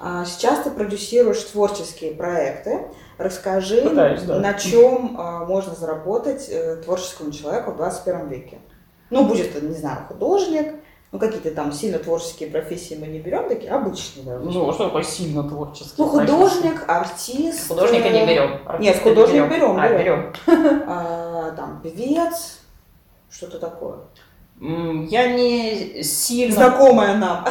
А 0.00 0.24
сейчас 0.24 0.60
ты 0.60 0.70
продюсируешь 0.70 1.42
творческие 1.42 2.12
проекты. 2.12 2.88
Расскажи, 3.18 3.82
Пытаюсь, 3.82 4.22
да. 4.22 4.40
на 4.40 4.54
чем 4.54 5.16
а, 5.18 5.44
можно 5.46 5.74
заработать 5.74 6.48
э, 6.50 6.76
творческому 6.76 7.32
человеку 7.32 7.70
в 7.70 7.76
21 7.76 8.28
веке. 8.28 8.58
Ну, 9.08 9.24
будет, 9.24 9.62
не 9.62 9.74
знаю, 9.74 10.04
художник, 10.08 10.74
ну, 11.12 11.18
какие-то 11.18 11.50
там 11.52 11.72
сильно 11.72 11.98
творческие 11.98 12.50
профессии 12.50 12.94
мы 13.00 13.06
не 13.06 13.20
берем, 13.20 13.48
такие 13.48 13.70
обычные. 13.70 14.24
Да, 14.26 14.38
ну, 14.38 14.72
что 14.72 14.86
такое 14.86 15.02
сильно 15.02 15.48
творческий? 15.48 15.94
Ну, 15.96 16.08
художник, 16.08 16.84
артист. 16.88 17.68
Художника 17.68 18.10
не 18.10 18.26
берем. 18.26 18.60
Нет, 18.80 18.98
художник 19.02 19.48
берем. 19.48 19.76
берем, 19.76 19.78
а, 19.78 19.88
берем. 19.88 20.32
А, 20.86 21.50
там, 21.52 21.80
певец, 21.82 22.58
что-то 23.30 23.58
такое. 23.58 23.96
Я 24.60 25.32
не 25.32 26.02
сильно... 26.02 26.54
Знакомая 26.54 27.16
нам. 27.16 27.46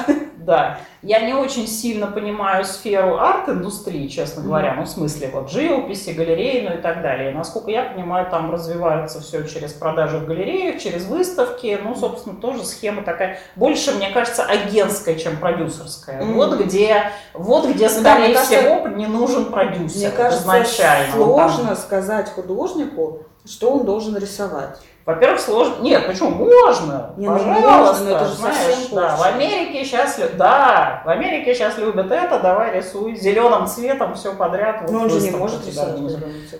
Да. 0.45 0.77
Я 1.01 1.21
не 1.21 1.33
очень 1.33 1.67
сильно 1.67 2.07
понимаю 2.07 2.65
сферу 2.65 3.17
арт-индустрии, 3.17 4.07
честно 4.07 4.43
говоря, 4.43 4.73
mm-hmm. 4.73 4.77
ну, 4.77 4.83
в 4.83 4.89
смысле, 4.89 5.29
вот, 5.33 5.49
живописи, 5.49 6.11
галереи, 6.11 6.67
ну 6.67 6.77
и 6.77 6.81
так 6.81 7.01
далее. 7.01 7.31
Насколько 7.31 7.71
я 7.71 7.83
понимаю, 7.83 8.27
там 8.29 8.51
развивается 8.51 9.21
все 9.21 9.43
через 9.47 9.73
продажи 9.73 10.19
в 10.19 10.25
галереях, 10.25 10.81
через 10.81 11.05
выставки, 11.05 11.79
ну, 11.83 11.95
собственно, 11.95 12.35
тоже 12.35 12.63
схема 12.63 13.01
такая, 13.03 13.39
больше, 13.55 13.91
мне 13.93 14.09
кажется, 14.11 14.43
агентская, 14.43 15.15
чем 15.15 15.37
продюсерская. 15.37 16.21
Mm-hmm. 16.21 16.33
Вот 16.33 16.59
где, 16.59 17.11
вот 17.33 17.67
где, 17.67 17.89
скорее 17.89 18.35
да, 18.35 18.43
всего, 18.43 18.83
кажется, 18.83 18.89
не 18.89 19.07
нужен 19.07 19.45
продюсер 19.45 19.97
мне 19.97 20.11
кажется, 20.11 20.43
изначально. 20.43 21.13
сложно 21.13 21.67
там... 21.67 21.75
сказать 21.77 22.29
художнику, 22.29 23.23
что 23.45 23.71
он 23.71 23.85
должен 23.85 24.15
рисовать. 24.17 24.79
Во-первых, 25.05 25.39
сложно. 25.39 25.75
Нет, 25.81 26.07
почему? 26.07 26.31
Можно. 26.31 27.13
Не, 27.15 27.27
ну 27.27 27.37
Пожалуйста. 27.37 28.03
Можно, 28.03 28.09
это 28.09 28.25
же 28.25 28.33
знаешь, 28.33 28.87
да, 28.91 29.15
в 29.15 29.21
Америке 29.21 29.85
сейчас, 29.85 30.19
да, 30.35 31.03
в 31.05 31.09
Америке 31.09 31.53
сейчас 31.53 31.77
любят 31.77 32.11
это, 32.11 32.39
давай 32.39 32.75
рисуй 32.75 33.15
зеленым 33.15 33.67
цветом 33.67 34.15
все 34.15 34.33
подряд. 34.33 34.89
Но 34.89 35.01
он 35.01 35.09
же 35.11 35.21
не 35.21 35.29
может 35.29 35.67
рисовать 35.67 35.99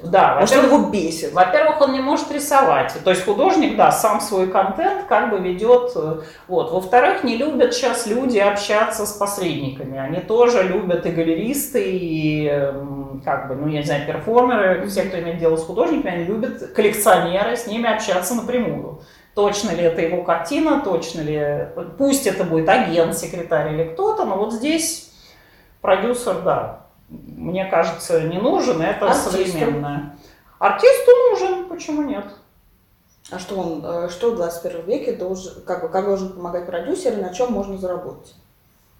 Да, 0.04 0.38
Может, 0.40 0.58
он 0.58 0.66
его 0.66 0.78
бесит. 0.90 1.34
Во-первых, 1.34 1.82
он 1.82 1.94
не 1.94 2.02
может 2.02 2.32
рисовать. 2.32 2.94
То 3.04 3.10
есть 3.10 3.26
художник, 3.26 3.78
да, 3.78 3.92
сам 3.92 4.22
свой 4.22 4.46
контент 4.46 5.06
как 5.10 5.32
бы 5.32 5.40
ведет. 5.40 5.94
Э, 5.96 6.18
вот. 6.48 6.72
Во-вторых, 6.72 7.24
не 7.24 7.38
любят 7.38 7.74
сейчас 7.74 8.06
люди 8.06 8.38
общаться 8.38 9.08
с 9.08 9.14
посредниками. 9.14 9.98
Они 9.98 10.20
тоже 10.20 10.62
любят 10.62 11.04
и 11.08 11.10
галеристы, 11.10 11.82
и 11.84 12.72
как 13.24 13.48
бы, 13.48 13.56
ну, 13.56 13.68
я 13.68 13.80
не 13.80 13.86
знаю, 13.86 14.06
перформеры, 14.06 14.86
все, 14.88 15.04
кто 15.04 15.20
имеет 15.20 15.40
дело 15.40 15.56
с 15.56 15.64
художниками, 15.64 16.14
они 16.14 16.26
любят 16.26 16.74
коллекционеры, 16.74 17.56
с 17.56 17.68
ними 17.68 17.92
общаться 17.92 18.35
напрямую. 18.36 19.02
Точно 19.34 19.72
ли 19.72 19.84
это 19.84 20.02
его 20.02 20.24
картина, 20.24 20.82
точно 20.82 21.22
ли... 21.22 21.68
Пусть 21.98 22.26
это 22.28 22.44
будет 22.44 22.70
агент, 22.70 23.18
секретарь 23.18 23.74
или 23.74 23.94
кто-то, 23.94 24.26
но 24.26 24.38
вот 24.38 24.54
здесь 24.54 25.12
продюсер, 25.82 26.42
да, 26.42 26.86
мне 27.10 27.66
кажется, 27.66 28.22
не 28.22 28.38
нужен, 28.38 28.82
это 28.82 29.08
Артисту. 29.08 29.32
современное. 29.32 30.18
Артисту 30.60 31.12
нужен, 31.30 31.66
почему 31.66 32.04
нет? 32.04 32.26
А 33.32 33.40
что 33.40 33.56
он, 33.58 33.84
э, 33.84 34.10
что 34.10 34.32
в 34.32 34.36
21 34.36 34.86
веке 34.86 35.14
должен, 35.14 35.62
как 35.64 35.82
бы, 35.82 35.90
как 35.90 36.06
должен 36.06 36.34
помогать 36.34 36.66
продюсер 36.66 37.14
и 37.14 37.22
на 37.22 37.34
чем 37.34 37.52
можно 37.52 37.78
заработать? 37.78 38.36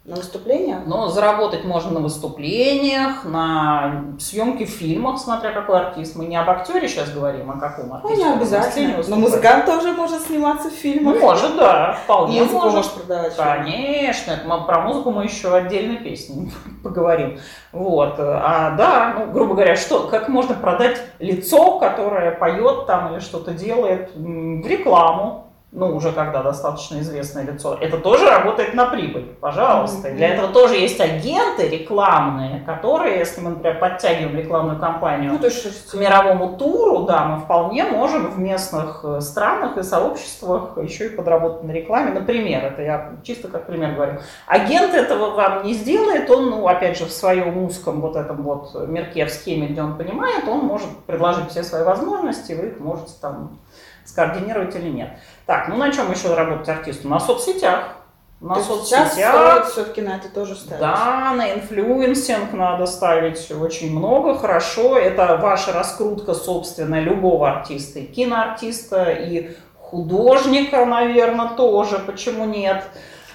На 0.06 0.14
выступлениях? 0.14 0.82
Ну, 0.86 1.08
заработать 1.08 1.64
можно 1.64 1.90
на 1.90 1.98
выступлениях, 1.98 3.24
на 3.24 4.04
съемке 4.20 4.64
в 4.64 4.68
фильмах, 4.68 5.18
смотря 5.18 5.50
какой 5.50 5.80
артист. 5.80 6.14
Мы 6.14 6.26
не 6.26 6.36
об 6.36 6.48
актере 6.48 6.86
сейчас 6.86 7.10
говорим, 7.10 7.50
а 7.50 7.58
каком 7.58 7.92
артисте. 7.92 8.16
Ну, 8.16 8.30
не 8.30 8.36
обязательно. 8.36 9.02
Но 9.08 9.16
музыкант 9.16 9.66
тоже 9.66 9.92
может 9.94 10.22
сниматься 10.22 10.70
в 10.70 10.74
фильмах. 10.74 11.20
Может, 11.20 11.56
да, 11.56 11.98
вполне 12.04 12.38
Музыку 12.42 12.58
может. 12.58 12.74
может 12.74 12.92
продавать. 12.92 13.36
Конечно, 13.36 14.30
это 14.30 14.46
мы, 14.46 14.64
про 14.64 14.82
музыку 14.82 15.10
мы 15.10 15.24
еще 15.24 15.52
отдельной 15.52 15.96
песни 15.96 16.52
поговорим. 16.84 17.40
Вот. 17.72 18.14
А 18.20 18.76
да, 18.78 19.12
ну, 19.18 19.32
грубо 19.32 19.54
говоря, 19.54 19.74
что, 19.74 20.06
как 20.06 20.28
можно 20.28 20.54
продать 20.54 21.02
лицо, 21.18 21.80
которое 21.80 22.30
поет 22.30 22.86
там 22.86 23.12
или 23.12 23.18
что-то 23.18 23.50
делает 23.50 24.12
в 24.14 24.66
рекламу, 24.68 25.45
ну, 25.76 25.94
уже 25.94 26.10
когда 26.10 26.42
достаточно 26.42 27.00
известное 27.00 27.44
лицо, 27.44 27.76
это 27.78 27.98
тоже 27.98 28.28
работает 28.30 28.72
на 28.72 28.86
прибыль, 28.86 29.36
пожалуйста. 29.40 30.10
Для 30.10 30.28
этого 30.30 30.48
тоже 30.48 30.76
есть 30.76 30.98
агенты 30.98 31.68
рекламные, 31.68 32.62
которые, 32.64 33.18
если 33.18 33.42
мы, 33.42 33.50
например, 33.50 33.78
подтягиваем 33.78 34.34
рекламную 34.38 34.80
кампанию 34.80 35.32
ну, 35.32 35.38
то 35.38 35.48
есть, 35.48 35.90
к 35.90 35.94
мировому 35.94 36.56
туру, 36.56 37.04
да, 37.04 37.26
мы 37.26 37.40
вполне 37.40 37.84
можем 37.84 38.30
в 38.30 38.38
местных 38.38 39.00
э, 39.04 39.20
странах 39.20 39.76
и 39.76 39.82
сообществах 39.82 40.78
еще 40.82 41.08
и 41.08 41.10
подработать 41.10 41.64
на 41.64 41.72
рекламе. 41.72 42.12
Например, 42.12 42.64
это 42.64 42.80
я 42.80 43.12
чисто 43.22 43.48
как 43.48 43.66
пример 43.66 43.92
говорю. 43.92 44.20
Агент 44.46 44.94
этого 44.94 45.34
вам 45.34 45.66
не 45.66 45.74
сделает, 45.74 46.30
он, 46.30 46.48
ну, 46.48 46.66
опять 46.66 46.96
же, 46.96 47.04
в 47.04 47.12
своем 47.12 47.62
узком 47.62 48.00
вот 48.00 48.16
этом 48.16 48.42
вот 48.42 48.88
мерке 48.88 49.26
в 49.26 49.30
схеме, 49.30 49.66
где 49.66 49.82
он 49.82 49.98
понимает, 49.98 50.48
он 50.48 50.60
может 50.60 50.88
предложить 51.06 51.50
все 51.50 51.62
свои 51.62 51.84
возможности, 51.84 52.54
вы 52.54 52.68
их 52.68 52.80
можете 52.80 53.12
там 53.20 53.58
скоординировать 54.06 54.74
или 54.76 54.88
нет. 54.88 55.10
Так, 55.44 55.68
ну 55.68 55.76
на 55.76 55.90
чем 55.90 56.10
еще 56.10 56.34
работать 56.34 56.68
артисту? 56.68 57.08
На 57.08 57.20
соцсетях. 57.20 57.96
На 58.40 58.56
То 58.56 58.62
соцсетях. 58.62 59.12
Сейчас 59.12 59.72
все-таки 59.72 60.02
на 60.02 60.16
это 60.16 60.28
тоже 60.28 60.56
ставить. 60.56 60.80
Да, 60.80 61.32
на 61.34 61.54
influencing 61.54 62.52
надо 62.52 62.84
ставить 62.86 63.50
очень 63.50 63.96
много, 63.96 64.36
хорошо. 64.38 64.98
Это 64.98 65.38
ваша 65.38 65.72
раскрутка, 65.72 66.34
собственно, 66.34 67.00
любого 67.00 67.48
артиста. 67.50 68.00
И 68.00 68.06
киноартиста, 68.06 69.10
и 69.10 69.56
художника, 69.80 70.84
наверное, 70.84 71.48
тоже. 71.56 71.98
Почему 71.98 72.44
нет? 72.44 72.84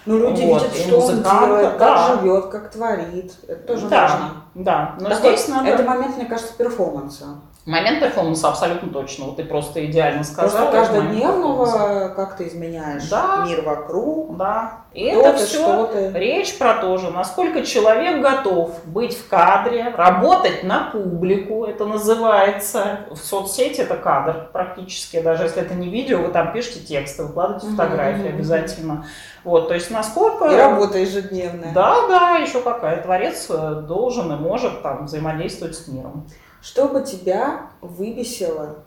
Ну, 0.05 0.17
люди 0.17 0.43
вот, 0.43 0.63
видят, 0.63 0.77
что 0.77 0.99
он 0.99 1.23
делает, 1.23 1.77
да. 1.77 2.07
как 2.07 2.21
живет, 2.21 2.45
как 2.47 2.71
творит. 2.71 3.33
Это 3.47 3.67
тоже 3.67 3.87
да, 3.87 4.01
важно. 4.01 4.45
Да, 4.55 4.95
но 4.99 5.09
Такой, 5.09 5.37
здесь 5.37 5.47
надо... 5.47 5.69
Это 5.69 5.83
момент, 5.83 6.17
мне 6.17 6.25
кажется, 6.25 6.53
перформанса. 6.57 7.25
Момент 7.65 7.99
перформанса 7.99 8.47
абсолютно 8.47 8.89
точно. 8.89 9.25
Вот 9.25 9.35
ты 9.35 9.43
просто 9.43 9.85
идеально 9.85 10.23
сказала. 10.23 10.71
Просто 10.71 10.93
каждодневного, 10.93 12.09
как 12.15 12.35
ты 12.35 12.47
изменяешь 12.47 13.07
да. 13.07 13.45
мир 13.45 13.61
вокруг. 13.61 14.35
Да. 14.35 14.81
И 14.93 15.03
это 15.03 15.37
все 15.37 16.11
речь 16.13 16.57
про 16.57 16.73
то 16.73 16.97
же, 16.97 17.11
насколько 17.11 17.63
человек 17.63 18.21
готов 18.21 18.83
быть 18.85 19.15
в 19.15 19.29
кадре, 19.29 19.93
работать 19.95 20.63
на 20.63 20.89
публику, 20.91 21.65
это 21.65 21.85
называется. 21.85 23.01
В 23.11 23.17
соцсети 23.17 23.81
это 23.81 23.95
кадр 23.95 24.49
практически, 24.51 25.21
даже 25.21 25.43
если 25.43 25.61
это 25.61 25.75
не 25.75 25.87
видео, 25.87 26.17
вы 26.17 26.29
там 26.29 26.51
пишете 26.51 26.79
тексты, 26.79 27.23
выкладываете 27.23 27.67
фотографии 27.67 28.25
mm-hmm. 28.25 28.35
обязательно. 28.35 29.05
Вот, 29.43 29.67
то 29.67 29.75
есть 29.75 29.91
насколько... 29.91 30.45
И 30.47 30.55
работа 30.55 30.97
ежедневная. 30.97 31.73
Да, 31.73 32.07
да, 32.07 32.37
еще 32.37 32.59
какая. 32.61 33.01
Творец 33.01 33.47
э, 33.49 33.83
должен 33.87 34.33
и 34.33 34.35
может 34.35 34.81
там 34.81 35.05
взаимодействовать 35.05 35.75
с 35.75 35.87
миром. 35.87 36.27
Что 36.61 36.87
бы 36.87 37.03
тебя 37.03 37.69
выбесило 37.81 38.83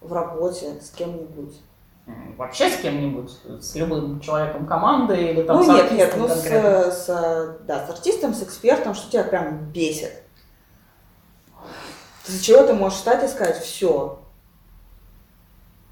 в 0.00 0.12
работе 0.12 0.80
с 0.80 0.90
кем-нибудь? 0.90 1.54
Вообще 2.38 2.70
с 2.70 2.76
кем-нибудь, 2.78 3.30
с 3.60 3.74
любым 3.74 4.20
человеком 4.20 4.66
команды 4.66 5.14
или 5.14 5.42
там 5.42 5.58
ну, 5.58 5.64
с 5.64 5.68
нет, 5.68 5.92
нет, 5.92 6.14
ну 6.16 6.26
с, 6.26 6.40
с, 6.40 7.58
да, 7.66 7.86
с 7.86 7.90
артистом, 7.90 8.32
с 8.32 8.42
экспертом, 8.42 8.94
что 8.94 9.12
тебя 9.12 9.24
прям 9.24 9.70
бесит? 9.70 10.22
Из-за 12.26 12.42
чего 12.42 12.62
ты 12.62 12.72
можешь 12.72 12.98
встать 12.98 13.24
и 13.24 13.28
сказать 13.28 13.58
все? 13.58 14.20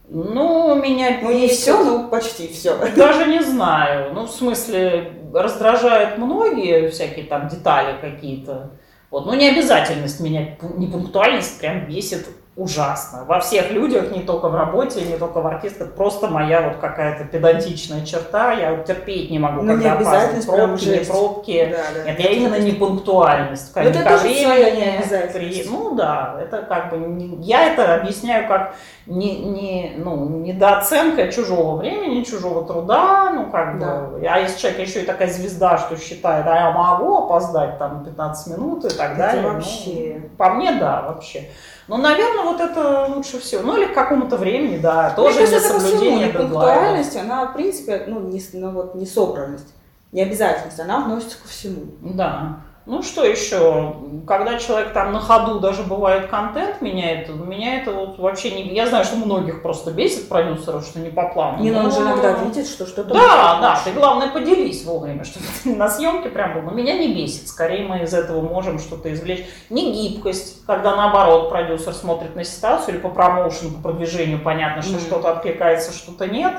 Ну, 0.09 0.75
меня 0.81 1.19
Ну, 1.21 1.33
не 1.33 1.49
все, 1.49 1.83
но 1.85 2.09
почти 2.09 2.49
все. 2.49 2.77
Даже 2.97 3.27
не 3.27 3.43
знаю. 3.43 4.15
Ну, 4.15 4.27
в 4.27 4.31
смысле, 4.31 5.13
раздражают 5.35 6.17
многие 6.19 6.89
всякие 6.91 7.27
там 7.27 7.49
детали 7.49 8.01
какие-то. 8.01 8.71
Вот. 9.17 9.25
Но 9.25 9.35
не 9.35 9.49
обязательность 9.49 10.21
менять, 10.21 10.63
непунктуальность 10.77 11.59
прям 11.59 11.87
бесит 11.87 12.27
ужасно. 12.57 13.25
Во 13.25 13.39
всех 13.39 13.71
людях, 13.71 14.11
не 14.11 14.23
только 14.23 14.49
в 14.49 14.55
работе, 14.55 15.03
не 15.03 15.19
только 15.19 15.43
в 15.43 15.47
артистах, 15.47 15.93
просто 15.93 16.29
моя 16.29 16.63
вот 16.63 16.79
какая-то 16.79 17.25
педантичная 17.25 18.05
черта, 18.05 18.53
я 18.53 18.75
терпеть 18.79 19.31
не 19.31 19.39
могу, 19.39 19.61
ну, 19.61 19.75
когда 19.75 19.93
опаздывают 19.93 20.47
пробки, 20.47 20.85
не 20.89 21.05
пробки. 21.05 21.69
Да, 21.71 21.85
да, 21.95 22.11
Нет, 22.11 22.19
я 22.19 22.31
именно 22.31 22.59
не 22.59 22.73
пунктуальность. 22.73 23.77
Но 23.77 23.83
это 23.83 24.17
времени, 24.17 25.05
при... 25.35 25.65
Ну 25.69 25.95
да, 25.97 26.39
это 26.41 26.63
как 26.63 26.91
бы, 26.91 26.97
не... 26.97 27.45
я 27.45 27.73
это 27.73 27.95
объясняю 27.95 28.49
как 28.49 28.75
не, 29.07 29.37
не, 29.37 29.93
ну, 29.99 30.27
недооценка 30.27 31.31
чужого 31.31 31.77
времени, 31.77 32.25
чужого 32.25 32.67
труда, 32.67 33.33
ну 33.33 33.51
как 33.51 33.79
да. 33.79 34.01
бы, 34.01 34.27
а 34.27 34.39
если 34.39 34.59
человек 34.59 34.89
еще 34.89 35.03
и 35.03 35.07
такая 35.07 35.29
звезда, 35.29 35.77
что 35.77 35.99
считает, 35.99 36.47
а 36.47 36.55
я 36.57 36.71
могу 36.71 37.19
опоздать 37.19 37.79
там 37.79 38.03
15 38.03 38.57
минут 38.57 38.87
и 38.87 38.89
так 38.89 39.13
это 39.13 39.19
далее. 39.19 39.43
вообще. 39.43 40.21
Ну, 40.23 40.29
по 40.39 40.51
мне, 40.55 40.73
да, 40.73 41.03
вообще. 41.03 41.51
Ну, 41.89 41.97
наверное, 41.99 42.45
вот 42.45 42.61
это 42.61 43.07
лучше 43.07 43.39
всего. 43.39 43.63
Ну, 43.63 43.77
или 43.77 43.87
к 43.87 43.95
какому-то 43.95 44.37
времени, 44.37 44.79
да, 44.79 45.11
тоже 45.11 45.41
Мне 45.41 45.47
кажется, 45.47 45.81
соблюдение 45.81 46.29
это 46.31 46.39
пунктуальность, 46.41 47.17
она, 47.17 47.47
в 47.47 47.53
принципе, 47.55 48.05
ну, 48.09 48.21
не, 48.21 48.43
ну, 48.55 48.71
вот, 48.71 48.95
не 48.97 49.07
собранность, 49.07 49.73
не 50.11 50.23
обязательность, 50.23 50.81
она 50.81 50.99
относится 50.99 51.39
ко 51.41 51.49
всему. 51.49 51.83
Да. 52.01 52.61
Ну 52.87 53.03
что 53.03 53.25
еще? 53.25 53.97
Когда 54.29 54.59
человек 54.61 54.93
там 54.93 55.13
на 55.13 55.19
ходу 55.19 55.59
даже 55.59 55.83
бывает 55.83 56.29
контент 56.29 56.81
меняет, 56.81 57.29
меня 57.29 57.81
это 57.81 57.91
вот 57.91 58.17
вообще 58.17 58.53
не... 58.53 58.73
Я 58.73 58.87
знаю, 58.87 59.05
что 59.05 59.17
многих 59.17 59.61
просто 59.61 59.91
бесит 59.91 60.29
продюсеров, 60.29 60.85
что 60.85 61.01
не 61.01 61.11
по 61.11 61.29
плану. 61.29 61.61
Не, 61.61 61.73
но 61.73 61.81
он 61.81 61.91
же 61.91 62.01
иногда 62.01 62.33
видит, 62.35 62.69
что 62.69 62.87
что-то... 62.87 63.13
Да, 63.13 63.59
да, 63.61 63.81
ты 63.85 63.91
главное 63.91 64.29
поделись 64.29 64.85
вовремя, 64.85 65.25
что 65.25 65.41
на 65.69 65.89
съемке 65.89 66.29
прям 66.29 66.55
был. 66.55 66.63
Но 66.63 66.71
меня 66.71 66.97
не 66.97 67.13
бесит, 67.13 67.49
скорее 67.49 67.85
мы 67.85 68.05
из 68.05 68.15
этого 68.15 68.41
можем 68.41 68.79
что-то 68.79 69.13
извлечь. 69.13 69.45
Не 69.69 69.93
гибкость, 69.93 70.65
когда 70.65 70.95
наоборот 70.95 71.51
продюсер 71.51 71.93
смотрит 71.93 72.37
на 72.37 72.45
ситуацию 72.45 72.95
или 72.95 73.03
по 73.03 73.09
промоушену, 73.09 73.73
по 73.73 73.89
продвижению 73.89 74.41
понятно, 74.41 74.83
что 74.83 74.95
mm-hmm. 74.95 75.07
что-то 75.07 75.33
откликается, 75.33 75.93
что-то 75.93 76.29
нет. 76.29 76.55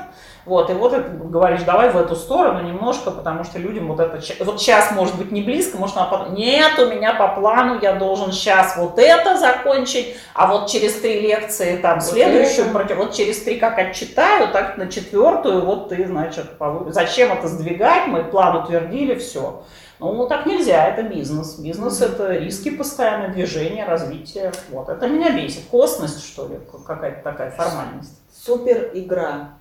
Вот, 0.48 0.70
и 0.70 0.72
вот 0.72 0.94
это 0.94 1.10
говоришь, 1.10 1.62
давай 1.64 1.90
в 1.90 1.96
эту 1.98 2.16
сторону 2.16 2.62
немножко, 2.62 3.10
потому 3.10 3.44
что 3.44 3.58
людям 3.58 3.88
вот 3.88 4.00
это, 4.00 4.18
вот 4.42 4.58
сейчас 4.58 4.92
может 4.92 5.14
быть 5.16 5.30
не 5.30 5.42
близко, 5.42 5.76
может 5.76 5.98
она 5.98 6.06
потом, 6.06 6.34
нет, 6.34 6.78
у 6.78 6.86
меня 6.86 7.12
по 7.12 7.28
плану, 7.28 7.78
я 7.82 7.92
должен 7.92 8.32
сейчас 8.32 8.74
вот 8.78 8.98
это 8.98 9.36
закончить, 9.36 10.16
а 10.32 10.46
вот 10.46 10.70
через 10.70 10.94
три 11.00 11.20
лекции 11.20 11.76
там 11.76 12.00
следующую, 12.00 12.70
против, 12.70 12.96
вот 12.96 13.12
через 13.12 13.42
три 13.42 13.58
как 13.58 13.78
отчитаю, 13.78 14.50
так 14.50 14.78
на 14.78 14.88
четвертую, 14.90 15.66
вот 15.66 15.90
ты, 15.90 16.06
значит, 16.06 16.46
зачем 16.88 17.30
это 17.30 17.46
сдвигать, 17.46 18.06
мы 18.06 18.24
план 18.24 18.56
утвердили, 18.56 19.16
все. 19.16 19.64
Ну, 20.00 20.26
так 20.28 20.46
нельзя, 20.46 20.86
это 20.86 21.02
бизнес. 21.02 21.58
Бизнес 21.58 22.00
mm-hmm. 22.00 22.14
это 22.14 22.32
риски 22.36 22.70
постоянное, 22.70 23.30
движение, 23.30 23.84
развитие. 23.84 24.52
Вот, 24.70 24.88
это 24.88 25.08
меня 25.08 25.32
бесит. 25.32 25.64
Косность, 25.72 26.24
что 26.24 26.46
ли, 26.46 26.60
какая-то 26.86 27.20
такая 27.24 27.50
формальность. 27.50 28.16
Супер 28.32 28.92
игра 28.94 29.57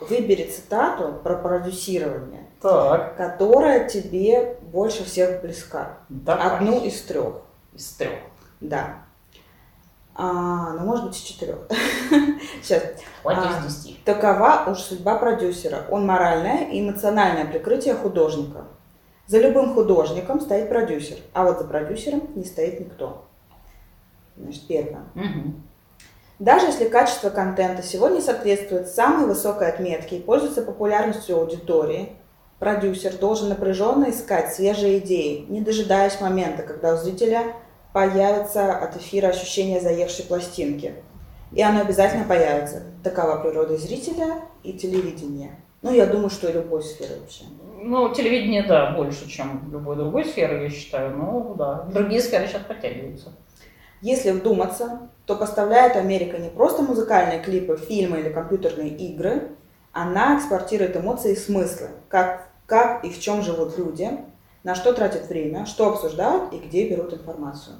Выбери 0.00 0.50
цитату 0.50 1.20
про 1.22 1.36
продюсирование, 1.36 2.46
так. 2.60 3.16
которая 3.16 3.88
тебе 3.88 4.58
больше 4.62 5.04
всех 5.04 5.40
близка. 5.40 5.98
Давай. 6.08 6.56
Одну 6.56 6.84
из 6.84 7.00
трех. 7.02 7.42
Из 7.72 7.88
трех. 7.92 8.18
Да. 8.60 8.96
А, 10.16 10.72
ну, 10.74 10.80
может 10.84 11.06
быть, 11.06 11.16
из 11.16 11.22
четырех. 11.22 11.58
Сейчас. 12.62 12.82
Вот 13.22 13.36
из 13.38 13.64
десяти. 13.64 13.98
Такова 14.04 14.64
уж 14.68 14.78
судьба 14.78 15.16
продюсера. 15.16 15.86
Он 15.90 16.06
моральное 16.06 16.70
и 16.70 16.80
эмоциональное 16.80 17.46
прикрытие 17.46 17.94
художника. 17.94 18.64
За 19.26 19.38
любым 19.38 19.74
художником 19.74 20.40
стоит 20.40 20.68
продюсер, 20.68 21.16
а 21.32 21.44
вот 21.44 21.58
за 21.58 21.64
продюсером 21.64 22.28
не 22.34 22.44
стоит 22.44 22.78
никто. 22.78 23.24
Значит, 24.36 24.66
первое. 24.66 25.04
Угу. 25.14 25.54
Даже 26.44 26.66
если 26.66 26.90
качество 26.90 27.30
контента 27.30 27.82
сегодня 27.82 28.20
соответствует 28.20 28.88
самой 28.88 29.26
высокой 29.26 29.66
отметке 29.66 30.18
и 30.18 30.20
пользуется 30.20 30.60
популярностью 30.60 31.38
аудитории, 31.38 32.16
продюсер 32.58 33.16
должен 33.16 33.48
напряженно 33.48 34.10
искать 34.10 34.52
свежие 34.52 34.98
идеи, 34.98 35.46
не 35.48 35.62
дожидаясь 35.62 36.20
момента, 36.20 36.62
когда 36.62 36.92
у 36.92 36.96
зрителя 36.98 37.54
появится 37.94 38.76
от 38.76 38.94
эфира 38.94 39.28
ощущение 39.28 39.80
заевшей 39.80 40.26
пластинки. 40.26 40.96
И 41.52 41.62
оно 41.62 41.80
обязательно 41.80 42.24
появится. 42.24 42.82
Такова 43.02 43.38
природа 43.38 43.78
зрителя 43.78 44.42
и 44.62 44.74
телевидения. 44.74 45.58
Ну, 45.80 45.94
я 45.94 46.04
думаю, 46.04 46.28
что 46.28 46.50
и 46.50 46.52
любой 46.52 46.82
сферы 46.82 47.20
вообще. 47.20 47.44
Ну, 47.80 48.12
телевидение, 48.12 48.64
да, 48.64 48.90
больше, 48.90 49.30
чем 49.30 49.70
любой 49.72 49.96
другой 49.96 50.26
сферы, 50.26 50.64
я 50.64 50.68
считаю. 50.68 51.16
Ну, 51.16 51.54
да. 51.54 51.84
Другие 51.84 52.20
сферы 52.20 52.48
сейчас 52.48 52.64
подтягиваются. 52.64 53.32
Если 54.02 54.32
вдуматься, 54.32 55.08
то 55.26 55.36
поставляет 55.36 55.96
Америка 55.96 56.38
не 56.38 56.50
просто 56.50 56.82
музыкальные 56.82 57.42
клипы, 57.42 57.76
фильмы 57.76 58.20
или 58.20 58.32
компьютерные 58.32 58.90
игры, 58.90 59.52
она 59.92 60.36
экспортирует 60.36 60.96
эмоции 60.96 61.32
и 61.32 61.36
смыслы, 61.36 61.88
как, 62.08 62.48
как 62.66 63.04
и 63.04 63.10
в 63.10 63.20
чем 63.20 63.42
живут 63.42 63.78
люди, 63.78 64.10
на 64.64 64.74
что 64.74 64.92
тратят 64.92 65.28
время, 65.28 65.66
что 65.66 65.88
обсуждают 65.88 66.52
и 66.52 66.58
где 66.58 66.88
берут 66.88 67.14
информацию. 67.14 67.76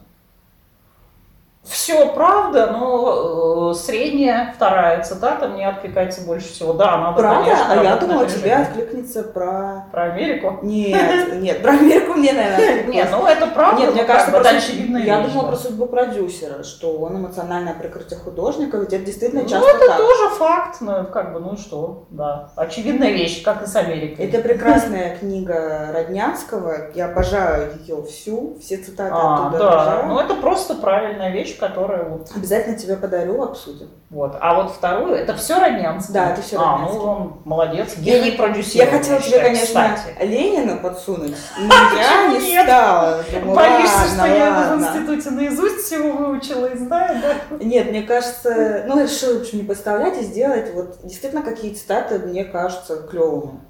Все 1.65 2.09
правда, 2.11 2.69
но 2.73 3.71
э, 3.71 3.75
средняя 3.75 4.53
вторая 4.55 5.03
цитата 5.03 5.49
мне 5.49 5.67
откликается 5.67 6.21
больше 6.21 6.49
всего. 6.53 6.75
Да, 6.75 6.99
надо, 6.99 7.21
Правда? 7.21 7.43
конечно, 7.45 7.67
а 7.73 7.83
я 7.83 7.97
думала, 7.97 8.27
тебе 8.27 8.55
откликнется 8.55 9.23
про... 9.23 9.87
Про 9.91 10.05
Америку? 10.13 10.59
Нет, 10.63 11.35
нет, 11.41 11.63
про 11.63 11.73
Америку 11.73 12.15
мне, 12.15 12.35
наверное, 12.35 12.85
Нет, 12.85 13.09
ну 13.11 13.27
это 13.27 13.47
правда. 13.47 13.81
Нет, 13.81 13.93
мне 13.93 14.03
ну, 14.03 14.09
кажется, 14.09 14.37
это 14.37 14.49
очевидная 14.51 15.03
я 15.05 15.21
думала 15.21 15.49
про 15.49 15.57
судьбу 15.57 15.87
продюсера, 15.87 16.63
что 16.63 16.99
он 16.99 17.17
эмоциональное 17.17 17.75
прикрытие 17.75 18.19
художника, 18.21 18.77
ведь 18.77 18.93
это 18.93 19.05
действительно 19.07 19.43
Ну, 19.43 19.49
часто 19.49 19.71
это 19.71 19.87
так. 19.87 19.97
тоже 19.97 20.29
факт, 20.35 20.77
ну, 20.81 21.05
как 21.07 21.33
бы, 21.33 21.41
ну 21.41 21.57
что, 21.57 22.05
да. 22.11 22.51
Очевидная 22.57 23.11
вещь, 23.11 23.43
как 23.43 23.63
и 23.63 23.67
с 23.67 23.75
Америкой. 23.75 24.27
Это 24.27 24.41
прекрасная 24.41 25.17
книга 25.21 25.91
Роднянского, 25.95 26.91
я 26.95 27.07
обожаю 27.07 27.73
ее 27.81 28.03
всю, 28.05 28.59
все 28.61 28.77
цитаты 28.77 29.15
А, 29.15 29.47
оттуда 29.47 29.59
да, 29.59 29.73
обожаю. 29.73 30.07
ну 30.09 30.19
это 30.19 30.35
просто 30.35 30.75
правильная 30.75 31.31
вещь, 31.31 31.54
которая 31.59 32.05
вот, 32.05 32.31
Обязательно 32.35 32.77
тебе 32.77 32.97
подарю, 32.97 33.43
обсудим. 33.43 33.89
вот. 34.11 34.37
А 34.41 34.55
вот 34.55 34.73
вторую, 34.73 35.15
это 35.15 35.35
все 35.37 35.59
Роднянский? 35.59 36.15
Да, 36.15 36.31
это 36.31 36.43
всё 36.43 36.61
А, 36.61 36.73
Роднянский. 36.73 36.99
ну 36.99 37.05
он 37.05 37.33
молодец, 37.45 37.97
гений 37.99 38.31
Я 38.31 38.37
продюсирования. 38.37 38.99
хотела 38.99 39.21
тебе, 39.21 39.41
конечно, 39.41 39.67
кстати. 39.97 40.25
Ленина 40.27 40.77
подсунуть, 40.77 41.37
но 41.59 41.75
я 41.97 42.29
не 42.29 42.63
стала. 42.65 43.23
Боишься, 43.45 43.97
ладно, 43.97 44.15
что 44.17 44.27
я 44.27 44.75
в 44.77 44.81
институте 44.81 45.31
наизусть 45.31 45.85
всего 45.87 46.13
выучила 46.13 46.67
и 46.67 46.77
знаю, 46.77 47.21
да? 47.23 47.57
Нет, 47.65 47.91
мне 47.91 48.03
кажется, 48.03 48.85
ну, 48.87 49.03
решила 49.03 49.39
в 49.39 49.43
общем, 49.43 49.59
не 49.59 49.65
подставлять 49.65 50.19
и 50.21 50.25
сделать 50.25 50.73
вот 50.75 50.99
действительно 51.03 51.43
какие 51.43 51.75
цитаты 51.75 52.19
мне 52.21 52.45
кажутся 52.45 52.97
клевыми. 53.03 53.61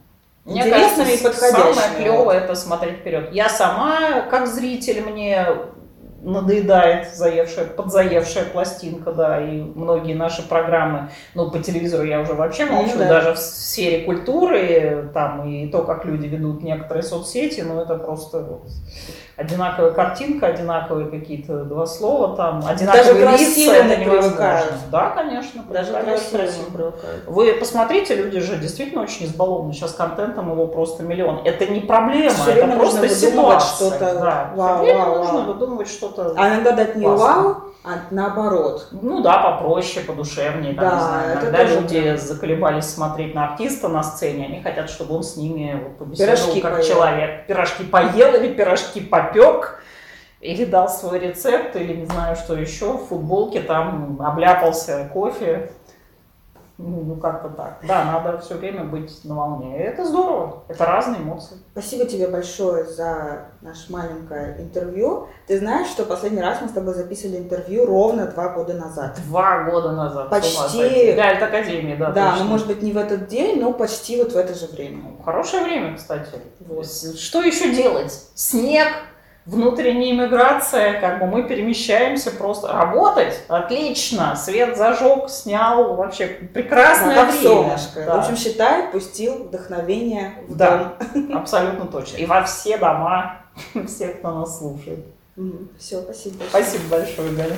Мне 0.44 0.60
Интересными 0.60 1.06
кажется, 1.06 1.28
и 1.28 1.32
подходящими. 1.32 1.72
самое 1.74 1.96
клевое 1.96 2.38
это 2.40 2.54
смотреть 2.54 2.98
вперед. 2.98 3.32
Я 3.32 3.48
сама, 3.48 4.20
как 4.30 4.46
зритель, 4.46 5.00
мне 5.02 5.46
надоедает 6.24 7.14
заевшая, 7.14 7.66
подзаевшая 7.66 8.44
пластинка, 8.46 9.12
да, 9.12 9.40
и 9.40 9.60
многие 9.60 10.14
наши 10.14 10.46
программы, 10.46 11.10
ну, 11.34 11.50
по 11.50 11.58
телевизору 11.58 12.04
я 12.04 12.20
уже 12.20 12.32
вообще 12.34 12.66
Ну, 12.66 12.72
молчу, 12.72 12.98
да. 12.98 13.08
даже 13.08 13.34
в 13.34 13.38
сфере 13.38 14.04
культуры, 14.04 15.10
там, 15.12 15.46
и 15.48 15.68
то, 15.68 15.82
как 15.84 16.04
люди 16.04 16.26
ведут 16.26 16.62
некоторые 16.62 17.02
соцсети, 17.02 17.60
ну, 17.60 17.80
это 17.80 17.96
просто 17.96 18.40
вот 18.40 18.62
одинаковая 19.36 19.90
картинка, 19.92 20.46
одинаковые 20.46 21.08
какие-то 21.10 21.64
два 21.64 21.86
слова, 21.86 22.36
там, 22.36 22.64
одинаковые 22.66 23.26
красиво 23.26 23.72
лица, 23.72 23.84
это 23.84 23.96
невозможно. 23.96 24.30
привыкают. 24.30 24.72
Да, 24.90 25.10
конечно, 25.10 25.62
Даже 25.68 25.92
не 25.92 26.70
привыкают. 26.72 27.24
Вы 27.26 27.52
посмотрите, 27.54 28.14
люди 28.14 28.40
же 28.40 28.56
действительно 28.56 29.02
очень 29.02 29.26
избалованы. 29.26 29.72
Сейчас 29.72 29.92
контентом 29.92 30.50
его 30.50 30.66
просто 30.66 31.02
миллион. 31.02 31.40
Это 31.44 31.66
не 31.66 31.80
проблема, 31.80 32.30
Всё 32.30 32.50
это 32.52 32.76
просто 32.76 33.08
ситуация. 33.08 33.88
что-то. 33.90 34.14
Да. 34.20 34.50
Вау, 34.54 34.74
Всё 34.76 34.82
время 34.84 34.98
вау, 35.04 35.18
нужно 35.18 35.34
вау. 35.34 35.52
выдумывать 35.52 35.88
что-то. 35.88 36.34
А 36.36 36.48
иногда 36.48 36.72
дать 36.72 36.96
не 36.96 37.06
вау, 37.06 37.56
а 37.84 37.98
наоборот. 38.10 38.88
Ну 38.92 39.20
да, 39.20 39.38
попроще, 39.38 40.04
подушевнее. 40.06 40.74
Там, 40.74 40.84
Да, 40.88 40.94
не 40.94 41.00
знаю, 41.02 41.30
это 41.32 41.40
иногда 41.42 41.64
люди 41.64 42.00
прям. 42.00 42.18
заколебались 42.18 42.84
смотреть 42.86 43.34
на 43.34 43.52
артиста 43.52 43.88
на 43.88 44.02
сцене, 44.02 44.46
они 44.46 44.62
хотят, 44.62 44.88
чтобы 44.88 45.16
он 45.16 45.22
с 45.22 45.36
ними 45.36 45.78
вот, 45.82 45.98
побеседовал 45.98 46.36
Пирожки 46.38 46.60
как 46.62 46.72
поел. 46.72 46.84
человек. 46.86 47.46
Пирожки 47.46 47.84
поел 47.84 48.34
или 48.34 48.52
пирожки 48.54 49.00
попек. 49.00 49.80
Или 50.40 50.64
дал 50.66 50.88
свой 50.90 51.18
рецепт, 51.20 51.74
или 51.76 51.94
не 51.94 52.04
знаю, 52.04 52.36
что 52.36 52.54
еще, 52.54 52.92
в 52.98 53.06
футболке 53.06 53.60
там 53.60 54.20
обляпался 54.20 55.08
кофе. 55.12 55.70
Ну, 56.76 57.02
ну, 57.04 57.16
как-то 57.16 57.50
так. 57.50 57.78
Да, 57.86 58.04
надо 58.04 58.38
все 58.40 58.56
время 58.56 58.82
быть 58.82 59.24
на 59.24 59.36
волне. 59.36 59.78
Это 59.78 60.04
здорово. 60.04 60.64
Это 60.66 60.84
разные 60.84 61.20
эмоции. 61.20 61.56
Спасибо 61.70 62.04
тебе 62.04 62.26
большое 62.26 62.84
за 62.84 63.46
наше 63.60 63.92
маленькое 63.92 64.56
интервью. 64.58 65.28
Ты 65.46 65.60
знаешь, 65.60 65.86
что 65.86 66.04
последний 66.04 66.42
раз 66.42 66.60
мы 66.60 66.68
с 66.68 66.72
тобой 66.72 66.94
записывали 66.94 67.38
интервью 67.38 67.86
ровно 67.86 68.26
два 68.26 68.48
года 68.48 68.74
назад. 68.74 69.20
Два 69.26 69.62
года 69.70 69.92
назад. 69.92 70.30
Почти. 70.30 71.12
Да, 71.12 71.28
это 71.28 71.46
Академия, 71.46 71.96
да. 71.96 72.10
Да, 72.10 72.30
точно. 72.30 72.44
ну 72.44 72.50
может 72.50 72.66
быть 72.66 72.82
не 72.82 72.90
в 72.90 72.98
этот 72.98 73.28
день, 73.28 73.60
но 73.60 73.72
почти 73.72 74.16
вот 74.16 74.32
в 74.32 74.36
это 74.36 74.54
же 74.54 74.66
время. 74.66 75.02
Хорошее 75.24 75.62
время, 75.62 75.96
кстати. 75.96 76.30
Вот. 76.58 76.86
Что 76.86 77.40
еще 77.40 77.72
делать? 77.72 78.12
Снег, 78.34 78.88
внутренняя 79.46 80.10
иммиграция, 80.12 81.00
как 81.00 81.20
бы 81.20 81.26
мы 81.26 81.42
перемещаемся 81.44 82.30
просто. 82.30 82.72
Работать? 82.72 83.40
Отлично. 83.48 84.36
Свет 84.36 84.76
зажег, 84.76 85.28
снял. 85.28 85.94
Вообще 85.96 86.26
прекрасное 86.26 87.14
как 87.14 87.30
время. 87.32 87.42
солнышко. 87.42 88.04
Да. 88.06 88.16
В 88.16 88.18
общем, 88.20 88.36
считай, 88.36 88.88
пустил 88.90 89.44
вдохновение 89.44 90.34
в 90.48 90.56
Да. 90.56 90.96
дом. 91.14 91.36
Абсолютно 91.36 91.86
точно. 91.86 92.16
И 92.16 92.26
во 92.26 92.42
все 92.44 92.78
дома 92.78 93.38
всех, 93.86 94.18
кто 94.18 94.30
нас 94.30 94.58
слушает. 94.58 95.04
Все, 95.78 96.00
спасибо 96.00 96.38
большое. 96.38 96.48
Спасибо 96.64 96.84
большое, 96.90 97.32
Галя. 97.32 97.56